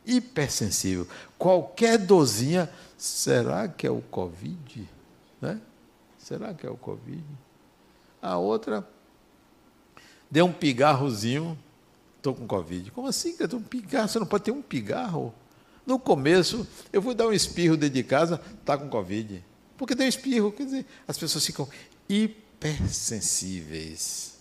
[0.05, 1.05] Hipersensível.
[1.37, 4.89] Qualquer dozinha, será que é o Covid?
[5.41, 5.59] Né?
[6.31, 7.23] Será que é o Covid?
[8.21, 8.87] A outra,
[10.29, 11.59] deu um pigarrozinho,
[12.15, 12.91] estou com Covid.
[12.91, 13.35] Como assim?
[13.53, 14.07] Um pigarro?
[14.07, 15.33] Você não pode ter um pigarro?
[15.85, 19.43] No começo, eu fui dar um espirro dentro de casa, está com Covid.
[19.75, 21.67] Porque deu espirro, quer dizer, as pessoas ficam
[22.07, 24.37] hiper hipersensíveis.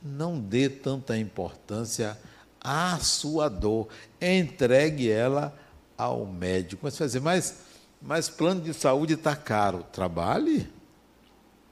[0.00, 2.16] Não dê tanta importância
[2.60, 3.88] à sua dor.
[4.20, 5.54] Entregue ela
[5.98, 6.80] ao médico.
[6.84, 7.58] Mas fazer, mas,
[8.00, 9.84] mas plano de saúde está caro.
[9.92, 10.68] Trabalhe.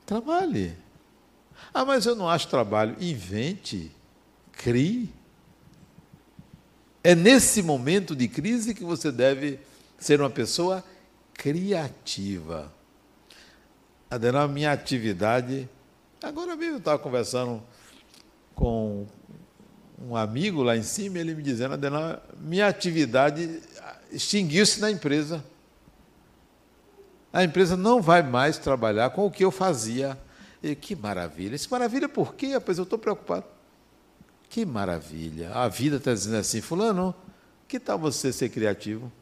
[0.04, 0.74] Trabalhe.
[1.72, 2.96] Ah, mas eu não acho trabalho.
[3.00, 3.90] Invente.
[4.52, 5.10] Crie.
[7.02, 9.58] É nesse momento de crise que você deve
[9.98, 10.84] ser uma pessoa
[11.32, 12.72] criativa.
[14.10, 15.68] Adenal, minha atividade.
[16.22, 17.62] Agora mesmo eu estava conversando
[18.54, 19.06] com
[20.00, 23.60] um amigo lá em cima, ele me dizendo, Adenal, minha atividade
[24.10, 25.44] extinguiu-se na empresa.
[27.38, 30.18] A empresa não vai mais trabalhar com o que eu fazia.
[30.60, 31.54] E, que maravilha.
[31.54, 32.48] Esse maravilha por quê?
[32.48, 33.44] Rapaz, eu estou preocupado.
[34.50, 35.52] Que maravilha.
[35.54, 37.14] A vida está dizendo assim, fulano,
[37.68, 39.12] que tal você ser criativo?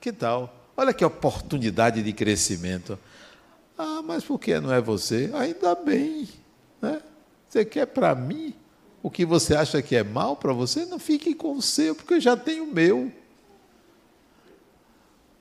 [0.00, 0.52] Que tal?
[0.76, 2.98] Olha que oportunidade de crescimento.
[3.78, 5.30] Ah, mas por que não é você?
[5.32, 6.28] Ainda bem.
[6.82, 7.00] Né?
[7.48, 8.52] Você quer para mim
[9.00, 10.84] o que você acha que é mal para você?
[10.84, 13.12] Não fique com o seu, porque eu já tenho o meu.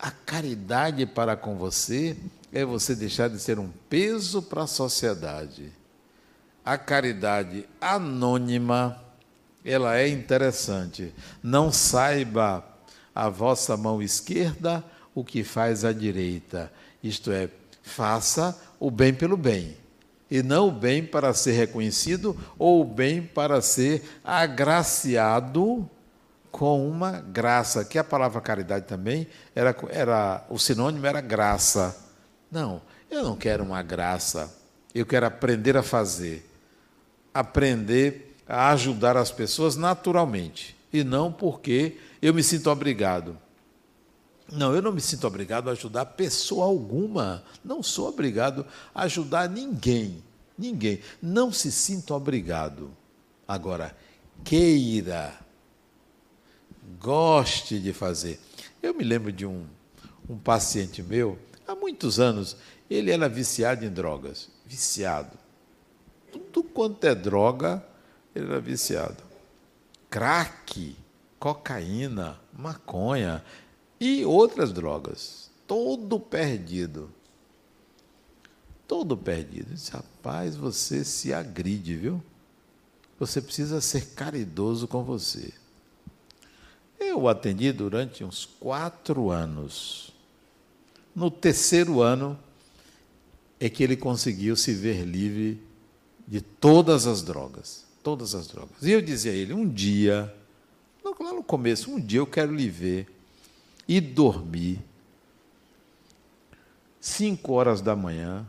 [0.03, 2.17] A caridade para com você
[2.51, 5.71] é você deixar de ser um peso para a sociedade.
[6.65, 9.01] A caridade anônima
[9.63, 11.15] ela é interessante.
[11.41, 12.65] Não saiba
[13.15, 14.83] a vossa mão esquerda
[15.15, 16.69] o que faz a direita.
[17.01, 17.49] Isto é,
[17.81, 19.77] faça o bem pelo bem,
[20.29, 25.89] e não o bem para ser reconhecido ou o bem para ser agraciado
[26.53, 31.97] com uma graça, que a palavra caridade também era, era o sinônimo era graça.
[32.51, 34.55] Não, eu não quero uma graça.
[34.93, 36.47] Eu quero aprender a fazer.
[37.33, 43.35] Aprender a ajudar as pessoas naturalmente e não porque eu me sinto obrigado.
[44.51, 47.43] Não, eu não me sinto obrigado a ajudar pessoa alguma.
[47.65, 48.63] Não sou obrigado
[48.93, 50.23] a ajudar ninguém.
[50.55, 50.99] Ninguém.
[51.19, 52.91] Não se sinta obrigado.
[53.47, 53.97] Agora,
[54.43, 55.42] queira
[57.03, 58.39] goste de fazer.
[58.81, 59.67] Eu me lembro de um,
[60.27, 61.37] um paciente meu,
[61.67, 62.55] há muitos anos,
[62.89, 64.49] ele era viciado em drogas.
[64.65, 65.37] Viciado.
[66.31, 67.85] Tudo quanto é droga,
[68.33, 69.21] ele era viciado.
[70.09, 70.95] Crack,
[71.37, 73.43] cocaína, maconha
[73.99, 75.51] e outras drogas.
[75.67, 77.11] Todo perdido.
[78.87, 79.73] Todo perdido.
[79.73, 82.23] Disse, rapaz, você se agride, viu?
[83.19, 85.53] Você precisa ser caridoso com você.
[87.09, 90.11] Eu atendi durante uns quatro anos.
[91.15, 92.39] No terceiro ano
[93.59, 95.61] é que ele conseguiu se ver livre
[96.27, 97.85] de todas as drogas.
[98.01, 98.81] Todas as drogas.
[98.81, 100.33] E eu dizia a ele: um dia,
[101.03, 103.07] lá no começo, um dia eu quero lhe ver
[103.87, 104.79] e dormir
[106.99, 108.45] cinco horas da manhã,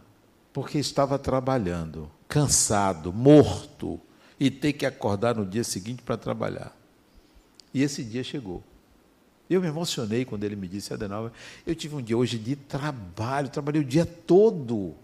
[0.52, 4.00] porque estava trabalhando, cansado, morto,
[4.38, 6.74] e ter que acordar no dia seguinte para trabalhar.
[7.74, 8.62] E esse dia chegou.
[9.50, 11.32] Eu me emocionei quando ele me disse, Adenauer,
[11.66, 14.94] eu tive um dia hoje de trabalho, trabalhei o dia todo.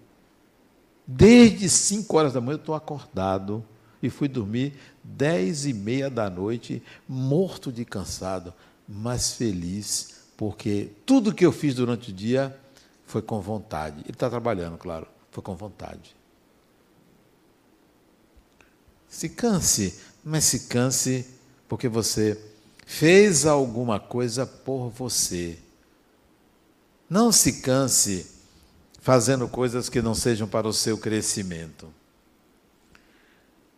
[1.07, 3.65] Desde 5 horas da manhã eu estou acordado
[4.03, 8.55] e fui dormir dez e meia da noite, morto de cansado,
[8.89, 12.59] mas feliz, porque tudo que eu fiz durante o dia
[13.05, 14.01] foi com vontade.
[14.03, 16.17] Ele está trabalhando, claro, foi com vontade.
[19.07, 21.27] Se canse, mas se canse
[21.69, 22.50] porque você
[22.91, 25.57] fez alguma coisa por você.
[27.09, 28.27] Não se canse
[29.01, 31.87] fazendo coisas que não sejam para o seu crescimento.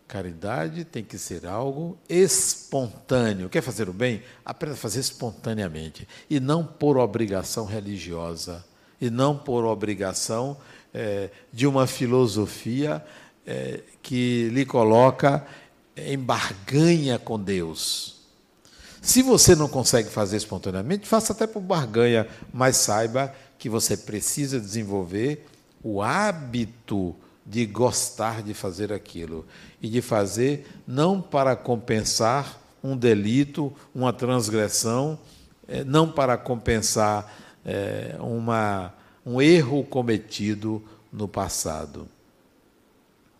[0.09, 3.51] Caridade tem que ser algo espontâneo.
[3.51, 4.23] Quer fazer o bem?
[4.43, 6.09] Aprenda a fazer espontaneamente.
[6.29, 8.65] E não por obrigação religiosa.
[8.99, 10.57] E não por obrigação
[10.93, 13.05] é, de uma filosofia
[13.47, 15.47] é, que lhe coloca
[15.95, 18.12] em barganha com Deus.
[19.03, 24.61] Se você não consegue fazer espontaneamente, faça até por barganha, mas saiba que você precisa
[24.61, 25.45] desenvolver
[25.83, 29.45] o hábito de gostar de fazer aquilo
[29.83, 35.19] e de fazer não para compensar um delito, uma transgressão,
[35.67, 38.95] eh, não para compensar é, uma,
[39.27, 40.81] um erro cometido
[41.13, 42.09] no passado.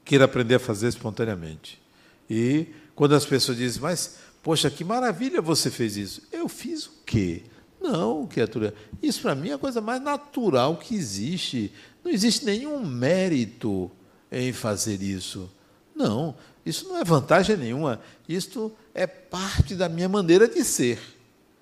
[0.05, 1.81] Queira aprender a fazer espontaneamente.
[2.29, 6.23] E quando as pessoas dizem, mas Poxa, que maravilha você fez isso.
[6.33, 7.43] Eu fiz o quê?
[7.81, 8.75] Não, criatura.
[9.03, 11.73] Isso para mim é a coisa mais natural que existe.
[12.05, 13.91] Não existe nenhum mérito
[14.31, 15.51] em fazer isso.
[15.95, 18.01] Não, isso não é vantagem nenhuma.
[18.29, 20.99] Isto é parte da minha maneira de ser.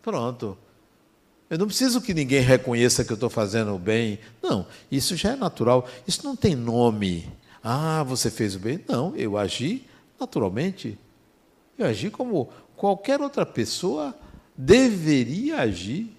[0.03, 0.57] Pronto.
[1.49, 4.21] Eu não preciso que ninguém reconheça que eu estou fazendo o bem.
[4.43, 5.89] Não, isso já é natural.
[6.07, 7.29] Isso não tem nome.
[7.63, 8.83] Ah, você fez o bem?
[8.89, 9.85] Não, eu agi
[10.19, 10.99] naturalmente.
[11.77, 14.19] Eu agi como qualquer outra pessoa
[14.57, 16.17] deveria agir,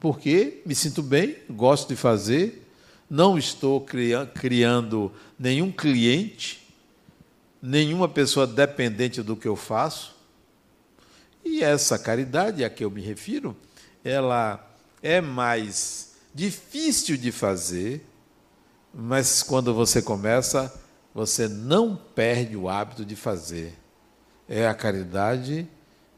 [0.00, 2.68] porque me sinto bem, gosto de fazer,
[3.08, 3.86] não estou
[4.34, 6.66] criando nenhum cliente,
[7.62, 10.16] nenhuma pessoa dependente do que eu faço.
[11.44, 13.56] E essa caridade a que eu me refiro,
[14.02, 14.68] ela
[15.00, 18.04] é mais difícil de fazer,
[18.92, 20.74] mas quando você começa,
[21.14, 23.78] você não perde o hábito de fazer
[24.48, 25.68] é a caridade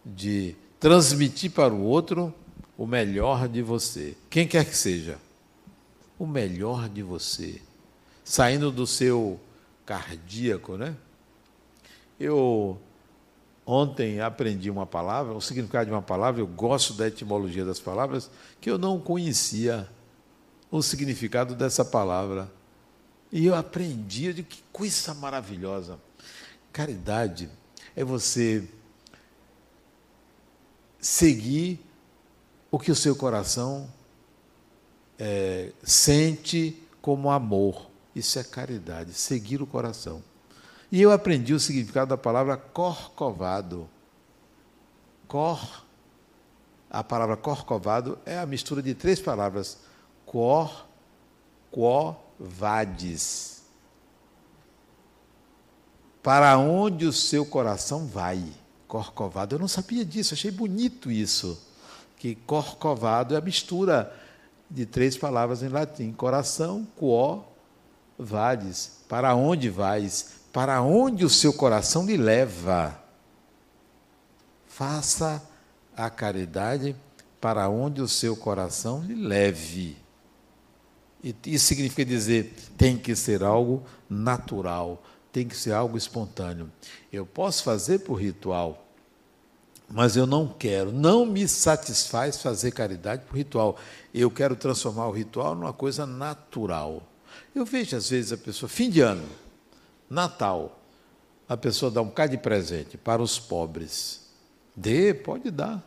[0.04, 2.32] de transmitir para o outro
[2.78, 5.18] o melhor de você, quem quer que seja,
[6.18, 7.60] o melhor de você,
[8.24, 9.38] saindo do seu
[9.84, 10.96] cardíaco, né?
[12.18, 12.80] Eu
[13.66, 18.30] ontem aprendi uma palavra, o significado de uma palavra, eu gosto da etimologia das palavras,
[18.60, 19.88] que eu não conhecia
[20.70, 22.50] o significado dessa palavra.
[23.30, 25.98] E eu aprendi de que coisa maravilhosa.
[26.72, 27.48] Caridade
[27.94, 28.68] é você
[31.00, 31.80] seguir
[32.70, 33.88] o que o seu coração
[35.18, 37.90] é, sente como amor.
[38.14, 40.22] Isso é caridade, seguir o coração.
[40.90, 43.88] E eu aprendi o significado da palavra corcovado.
[45.28, 45.84] Cor,
[46.90, 49.78] a palavra corcovado é a mistura de três palavras:
[50.26, 50.86] cor,
[51.70, 53.59] quo, vades.
[56.22, 58.42] Para onde o seu coração vai?
[58.86, 59.54] Corcovado.
[59.54, 61.60] Eu não sabia disso, achei bonito isso.
[62.16, 64.12] Que corcovado é a mistura
[64.68, 67.42] de três palavras em latim: coração, quo,
[68.18, 68.98] vades.
[69.08, 70.40] Para onde vais?
[70.52, 72.98] Para onde o seu coração lhe leva?
[74.66, 75.42] Faça
[75.96, 76.96] a caridade
[77.40, 79.96] para onde o seu coração lhe leve.
[81.44, 85.02] Isso significa dizer, tem que ser algo natural,
[85.32, 86.70] tem que ser algo espontâneo.
[87.12, 88.86] Eu posso fazer por ritual,
[89.88, 93.76] mas eu não quero, não me satisfaz fazer caridade por ritual.
[94.14, 97.02] Eu quero transformar o ritual numa coisa natural.
[97.54, 99.28] Eu vejo às vezes a pessoa, fim de ano,
[100.08, 100.80] Natal,
[101.48, 104.20] a pessoa dá um bocado de presente para os pobres.
[104.74, 105.84] Dê, pode dar.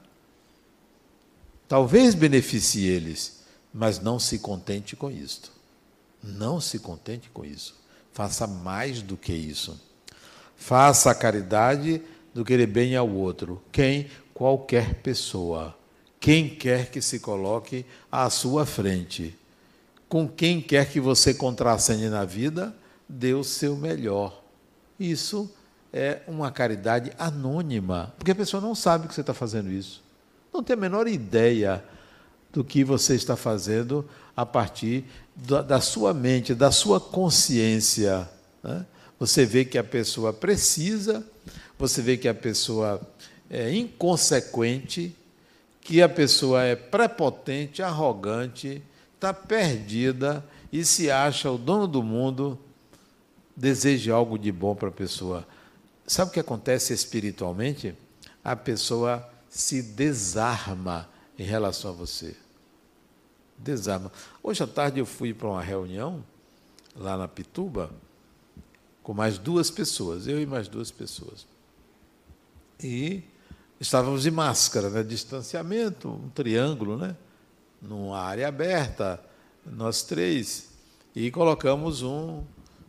[1.67, 5.51] Talvez beneficie eles, mas não se contente com isto.
[6.21, 7.82] Não se contente com isso.
[8.13, 9.79] Faça mais do que isso.
[10.55, 12.01] Faça a caridade
[12.33, 13.61] do querer bem ao outro.
[13.71, 14.07] Quem?
[14.33, 15.75] Qualquer pessoa.
[16.19, 19.37] Quem quer que se coloque à sua frente.
[20.07, 22.73] Com quem quer que você contracene na vida,
[23.09, 24.41] dê o seu melhor.
[24.99, 25.51] Isso
[25.91, 30.03] é uma caridade anônima, porque a pessoa não sabe que você está fazendo isso.
[30.53, 31.83] Não tem a menor ideia
[32.53, 35.03] do que você está fazendo a partir
[35.35, 38.29] da, da sua mente, da sua consciência.
[38.63, 38.85] Né?
[39.19, 41.25] Você vê que a pessoa precisa,
[41.77, 43.01] você vê que a pessoa
[43.49, 45.15] é inconsequente,
[45.81, 48.81] que a pessoa é prepotente, arrogante,
[49.15, 52.57] está perdida e se acha o dono do mundo,
[53.55, 55.47] deseja algo de bom para a pessoa.
[56.05, 57.95] Sabe o que acontece espiritualmente?
[58.43, 62.35] A pessoa se desarma em relação a você
[63.63, 64.11] desarma.
[64.43, 66.23] Hoje à tarde eu fui para uma reunião
[66.95, 67.89] lá na Pituba
[69.01, 71.45] com mais duas pessoas, eu e mais duas pessoas.
[72.81, 73.23] E
[73.79, 75.03] estávamos de máscara, né?
[75.03, 77.15] distanciamento, um triângulo, né?
[77.81, 79.19] numa área aberta,
[79.65, 80.69] nós três,
[81.15, 82.43] e colocamos um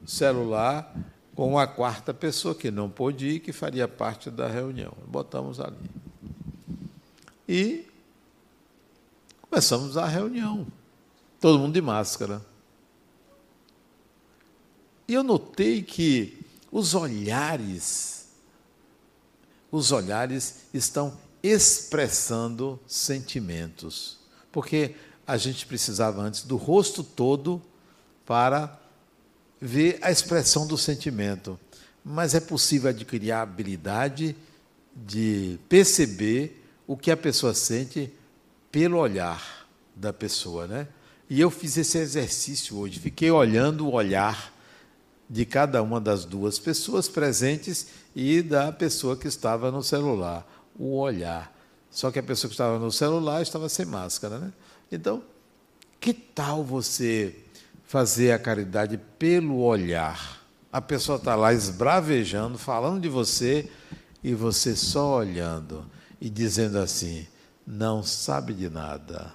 [0.06, 0.94] celular
[1.34, 4.92] com uma quarta pessoa que não pôde ir, que faria parte da reunião.
[5.06, 5.90] Botamos ali.
[7.48, 7.86] E
[9.54, 10.66] Começamos a reunião,
[11.40, 12.44] todo mundo de máscara.
[15.06, 18.30] E eu notei que os olhares,
[19.70, 24.18] os olhares estão expressando sentimentos.
[24.50, 27.62] Porque a gente precisava antes do rosto todo
[28.26, 28.76] para
[29.60, 31.56] ver a expressão do sentimento.
[32.04, 34.34] Mas é possível adquirir a habilidade
[34.96, 38.12] de perceber o que a pessoa sente
[38.74, 40.88] pelo olhar da pessoa, né?
[41.30, 44.52] E eu fiz esse exercício hoje, fiquei olhando o olhar
[45.30, 50.44] de cada uma das duas pessoas presentes e da pessoa que estava no celular,
[50.76, 51.56] o olhar.
[51.88, 54.52] Só que a pessoa que estava no celular estava sem máscara, né?
[54.90, 55.22] Então,
[56.00, 57.32] que tal você
[57.84, 60.42] fazer a caridade pelo olhar?
[60.72, 63.70] A pessoa está lá esbravejando, falando de você
[64.20, 65.88] e você só olhando
[66.20, 67.24] e dizendo assim:
[67.66, 69.32] não sabe de nada.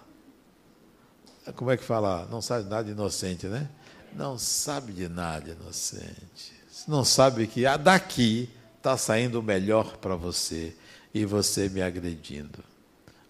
[1.56, 2.28] Como é que fala?
[2.30, 3.70] Não sabe de nada inocente, né?
[4.16, 6.54] Não sabe de nada inocente.
[6.88, 10.76] Não sabe que daqui está saindo o melhor para você
[11.14, 12.64] e você me agredindo.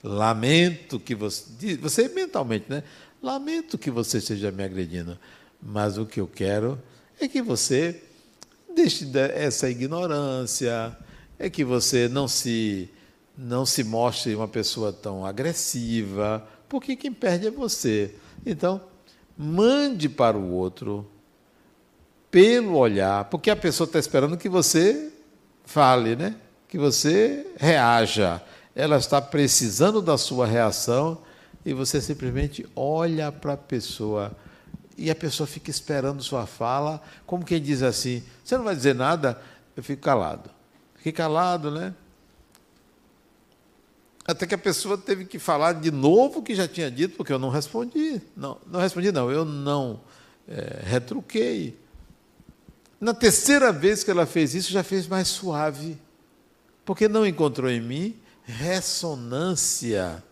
[0.04, 1.76] Lamento que você.
[1.78, 2.84] Você mentalmente, né?
[3.22, 5.18] Lamento que você esteja me agredindo.
[5.62, 6.82] Mas o que eu quero
[7.20, 8.02] é que você
[8.74, 10.98] deixe essa ignorância,
[11.38, 12.90] é que você não se
[13.42, 18.14] não se mostre uma pessoa tão agressiva, porque quem perde é você.
[18.46, 18.82] Então,
[19.38, 21.10] mande para o outro
[22.30, 25.14] pelo olhar, porque a pessoa está esperando que você
[25.64, 26.36] fale, né?
[26.68, 28.42] que você reaja.
[28.76, 31.18] Ela está precisando da sua reação
[31.66, 34.32] e você simplesmente olha para a pessoa
[34.98, 38.94] e a pessoa fica esperando sua fala, como quem diz assim: você não vai dizer
[38.94, 39.42] nada?
[39.76, 40.50] Eu fico calado.
[40.96, 41.94] Fiquei calado, né?
[44.30, 47.34] Até que a pessoa teve que falar de novo o que já tinha dito, porque
[47.34, 48.22] eu não respondi.
[48.38, 50.02] Não, não respondi, não, eu não
[50.48, 51.76] é, retruquei.
[53.02, 55.98] Na terceira vez que ela fez isso, já fez mais suave,
[56.86, 60.24] porque não encontrou em mim ressonância.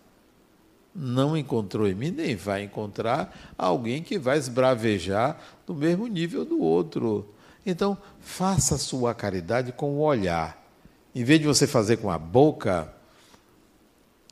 [0.94, 6.62] Não encontrou em mim, nem vai encontrar alguém que vai esbravejar no mesmo nível do
[6.62, 7.34] outro.
[7.66, 10.64] Então, faça a sua caridade com o olhar.
[11.16, 12.96] Em vez de você fazer com a boca,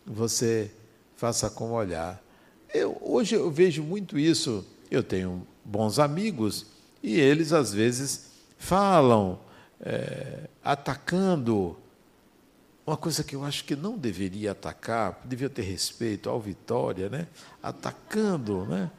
[0.06, 0.72] você
[1.16, 2.22] faça com olhar.
[2.74, 4.66] Eu, hoje eu vejo muito isso.
[4.92, 6.68] Eu tenho bons amigos
[7.02, 9.40] e eles às vezes falam
[9.82, 11.78] é, atacando
[12.86, 17.28] uma coisa que eu acho que não deveria atacar, devia ter respeito ao Vitória, né?
[17.62, 18.92] Atacando, né?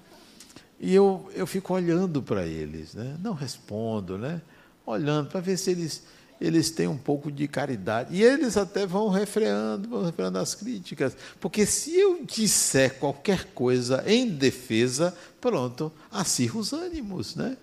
[0.81, 3.17] E eu, eu fico olhando para eles, né?
[3.23, 4.43] Não respondo, né?
[4.85, 6.03] Olhando para ver se eles
[6.41, 8.15] eles têm um pouco de caridade.
[8.15, 11.17] E eles até vão refreando, vão refreando as críticas.
[11.41, 17.57] Porque se eu disser qualquer coisa em defesa, pronto, acirro os ânimos, né?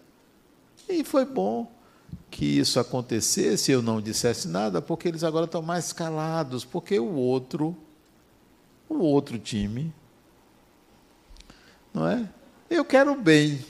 [0.90, 1.72] E foi bom
[2.30, 7.14] que isso acontecesse, eu não dissesse nada, porque eles agora estão mais calados, porque o
[7.14, 7.78] outro,
[8.90, 9.94] o outro time,
[11.94, 12.28] não é?
[12.70, 13.64] Eu quero bem.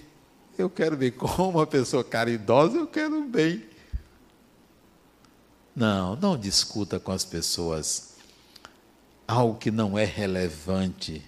[0.58, 1.12] Eu quero bem.
[1.12, 3.73] Como uma pessoa caridosa, eu quero bem.
[5.76, 8.14] Não, não discuta com as pessoas
[9.28, 11.24] algo que não é relevante,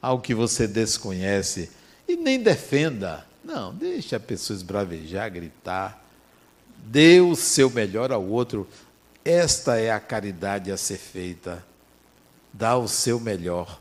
[0.00, 1.70] algo que você desconhece
[2.06, 3.26] e nem defenda.
[3.44, 6.04] Não, deixe a pessoa esbravejar, gritar.
[6.76, 8.68] Dê o seu melhor ao outro.
[9.24, 11.64] Esta é a caridade a ser feita.
[12.52, 13.80] Dá o seu melhor.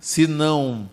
[0.00, 0.88] Se não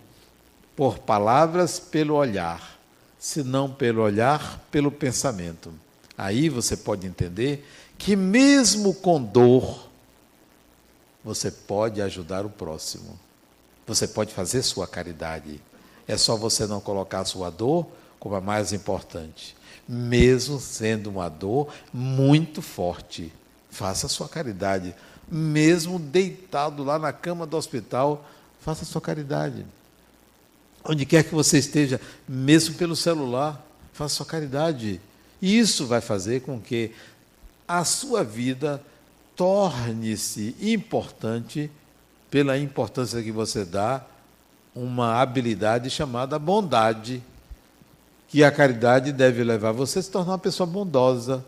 [0.76, 2.78] por palavras, pelo olhar.
[3.18, 5.72] Se não pelo olhar, pelo pensamento.
[6.16, 7.66] Aí você pode entender
[8.00, 9.86] que, mesmo com dor,
[11.22, 13.20] você pode ajudar o próximo.
[13.86, 15.60] Você pode fazer sua caridade.
[16.08, 17.86] É só você não colocar sua dor
[18.18, 19.54] como a mais importante.
[19.86, 23.30] Mesmo sendo uma dor muito forte,
[23.68, 24.94] faça sua caridade.
[25.30, 28.26] Mesmo deitado lá na cama do hospital,
[28.60, 29.66] faça sua caridade.
[30.82, 34.98] Onde quer que você esteja, mesmo pelo celular, faça sua caridade.
[35.42, 36.92] Isso vai fazer com que
[37.78, 38.82] a sua vida
[39.36, 41.70] torne-se importante
[42.28, 44.04] pela importância que você dá
[44.74, 47.22] uma habilidade chamada bondade,
[48.26, 51.44] que a caridade deve levar você a se tornar uma pessoa bondosa.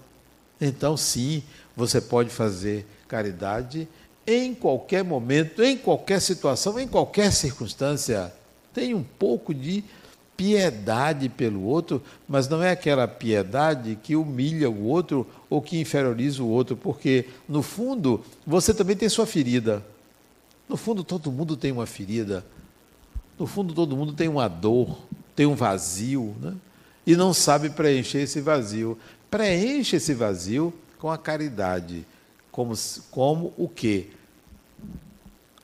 [0.60, 1.42] Então, sim,
[1.76, 3.88] você pode fazer caridade
[4.24, 8.32] em qualquer momento, em qualquer situação, em qualquer circunstância.
[8.72, 9.82] Tem um pouco de
[10.36, 16.42] piedade pelo outro, mas não é aquela piedade que humilha o outro ou que inferioriza
[16.42, 19.84] o outro, porque, no fundo, você também tem sua ferida.
[20.68, 22.44] No fundo, todo mundo tem uma ferida.
[23.38, 24.98] No fundo, todo mundo tem uma dor,
[25.36, 26.54] tem um vazio, né?
[27.06, 28.98] e não sabe preencher esse vazio.
[29.30, 32.06] Preenche esse vazio com a caridade.
[32.50, 32.74] Como,
[33.10, 34.10] como o quê?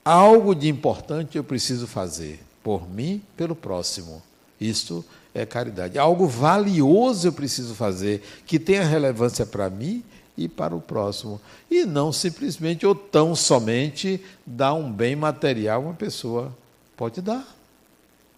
[0.05, 4.23] Algo de importante eu preciso fazer por mim, pelo próximo.
[4.61, 5.05] Isto
[5.35, 5.99] é caridade.
[5.99, 10.03] Algo valioso eu preciso fazer, que tenha relevância para mim
[10.37, 11.41] e para o próximo.
[11.71, 16.57] E não simplesmente ou tão somente dar um bem material a uma pessoa.
[16.97, 17.47] Pode dar.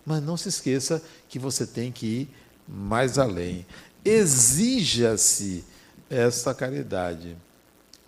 [0.04, 2.28] Mas não se esqueça que você tem que ir
[2.66, 3.66] mais além.
[4.04, 5.64] Exija-se
[6.08, 7.36] essa caridade.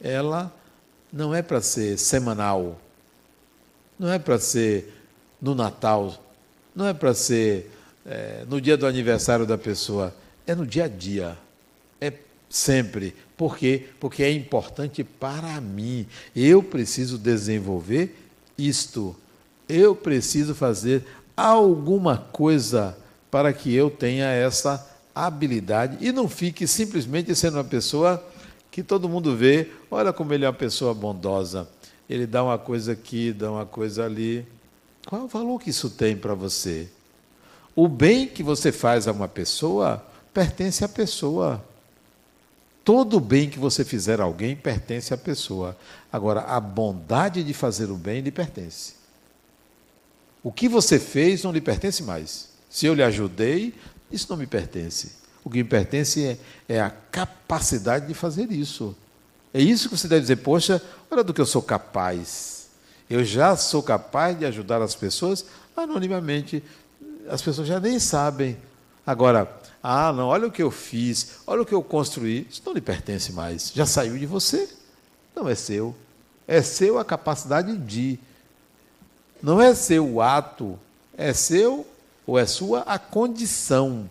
[0.00, 0.52] Ela
[1.12, 2.80] não é para ser semanal,
[3.98, 5.04] não é para ser
[5.40, 6.16] no Natal,
[6.74, 7.70] não é para ser
[8.06, 10.14] é, no dia do aniversário da pessoa,
[10.46, 11.38] é no dia a dia,
[12.00, 12.12] é
[12.48, 13.14] sempre.
[13.36, 13.88] Por quê?
[14.00, 16.06] Porque é importante para mim.
[16.34, 18.16] Eu preciso desenvolver
[18.58, 19.16] isto.
[19.68, 21.04] Eu preciso fazer
[21.36, 22.96] alguma coisa
[23.30, 28.22] para que eu tenha essa habilidade e não fique simplesmente sendo uma pessoa
[28.70, 31.68] que todo mundo vê, olha como ele é uma pessoa bondosa.
[32.08, 34.46] Ele dá uma coisa aqui, dá uma coisa ali.
[35.06, 36.88] Qual é o valor que isso tem para você?
[37.74, 41.64] O bem que você faz a uma pessoa pertence à pessoa.
[42.84, 45.76] Todo bem que você fizer a alguém pertence à pessoa.
[46.12, 48.94] Agora, a bondade de fazer o bem lhe pertence.
[50.42, 52.48] O que você fez não lhe pertence mais.
[52.68, 53.74] Se eu lhe ajudei,
[54.10, 55.12] isso não me pertence.
[55.44, 58.96] O que me pertence é, é a capacidade de fazer isso.
[59.54, 62.68] É isso que você deve dizer, poxa, olha do que eu sou capaz.
[63.08, 65.44] Eu já sou capaz de ajudar as pessoas
[65.76, 66.62] anonimamente.
[67.28, 68.56] As pessoas já nem sabem.
[69.06, 69.50] Agora,
[69.82, 72.46] ah, não, olha o que eu fiz, olha o que eu construí.
[72.48, 73.72] Isso não lhe pertence mais.
[73.74, 74.68] Já saiu de você.
[75.34, 75.94] Não é seu.
[76.46, 78.18] É seu a capacidade de.
[79.42, 80.78] Não é seu o ato.
[81.16, 81.86] É seu
[82.26, 84.08] ou é sua a condição.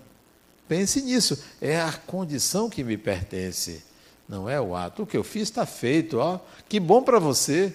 [0.68, 1.41] Pense nisso.
[1.62, 3.84] É a condição que me pertence.
[4.28, 5.03] Não é o ato.
[5.03, 6.18] O que eu fiz está feito.
[6.18, 6.39] Ó.
[6.68, 7.74] Que bom para você.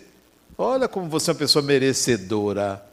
[0.57, 2.85] Olha como você é uma pessoa merecedora.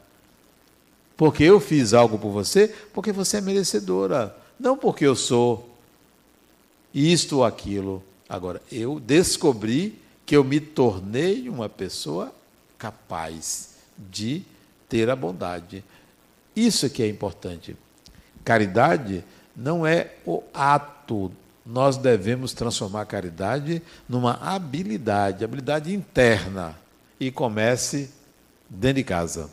[1.16, 4.36] Porque eu fiz algo por você, porque você é merecedora.
[4.58, 5.68] Não porque eu sou
[6.92, 8.02] isto ou aquilo.
[8.28, 12.32] Agora, eu descobri que eu me tornei uma pessoa
[12.78, 14.42] capaz de
[14.88, 15.84] ter a bondade.
[16.54, 17.76] Isso que é importante.
[18.44, 19.24] Caridade
[19.56, 21.30] não é o ato.
[21.64, 26.78] Nós devemos transformar a caridade numa habilidade, habilidade interna.
[27.18, 28.10] E comece
[28.68, 29.50] dentro de casa.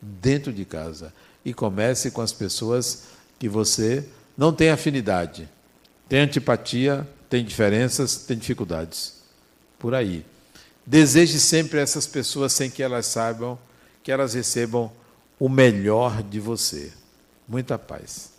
[0.00, 1.12] Dentro de casa.
[1.44, 3.04] E comece com as pessoas
[3.38, 4.04] que você
[4.36, 5.48] não tem afinidade,
[6.08, 9.14] tem antipatia, tem diferenças, tem dificuldades.
[9.78, 10.24] Por aí.
[10.84, 13.58] Deseje sempre essas pessoas sem que elas saibam
[14.06, 14.92] que elas recebam
[15.36, 16.92] o melhor de você.
[17.48, 18.35] Muita paz.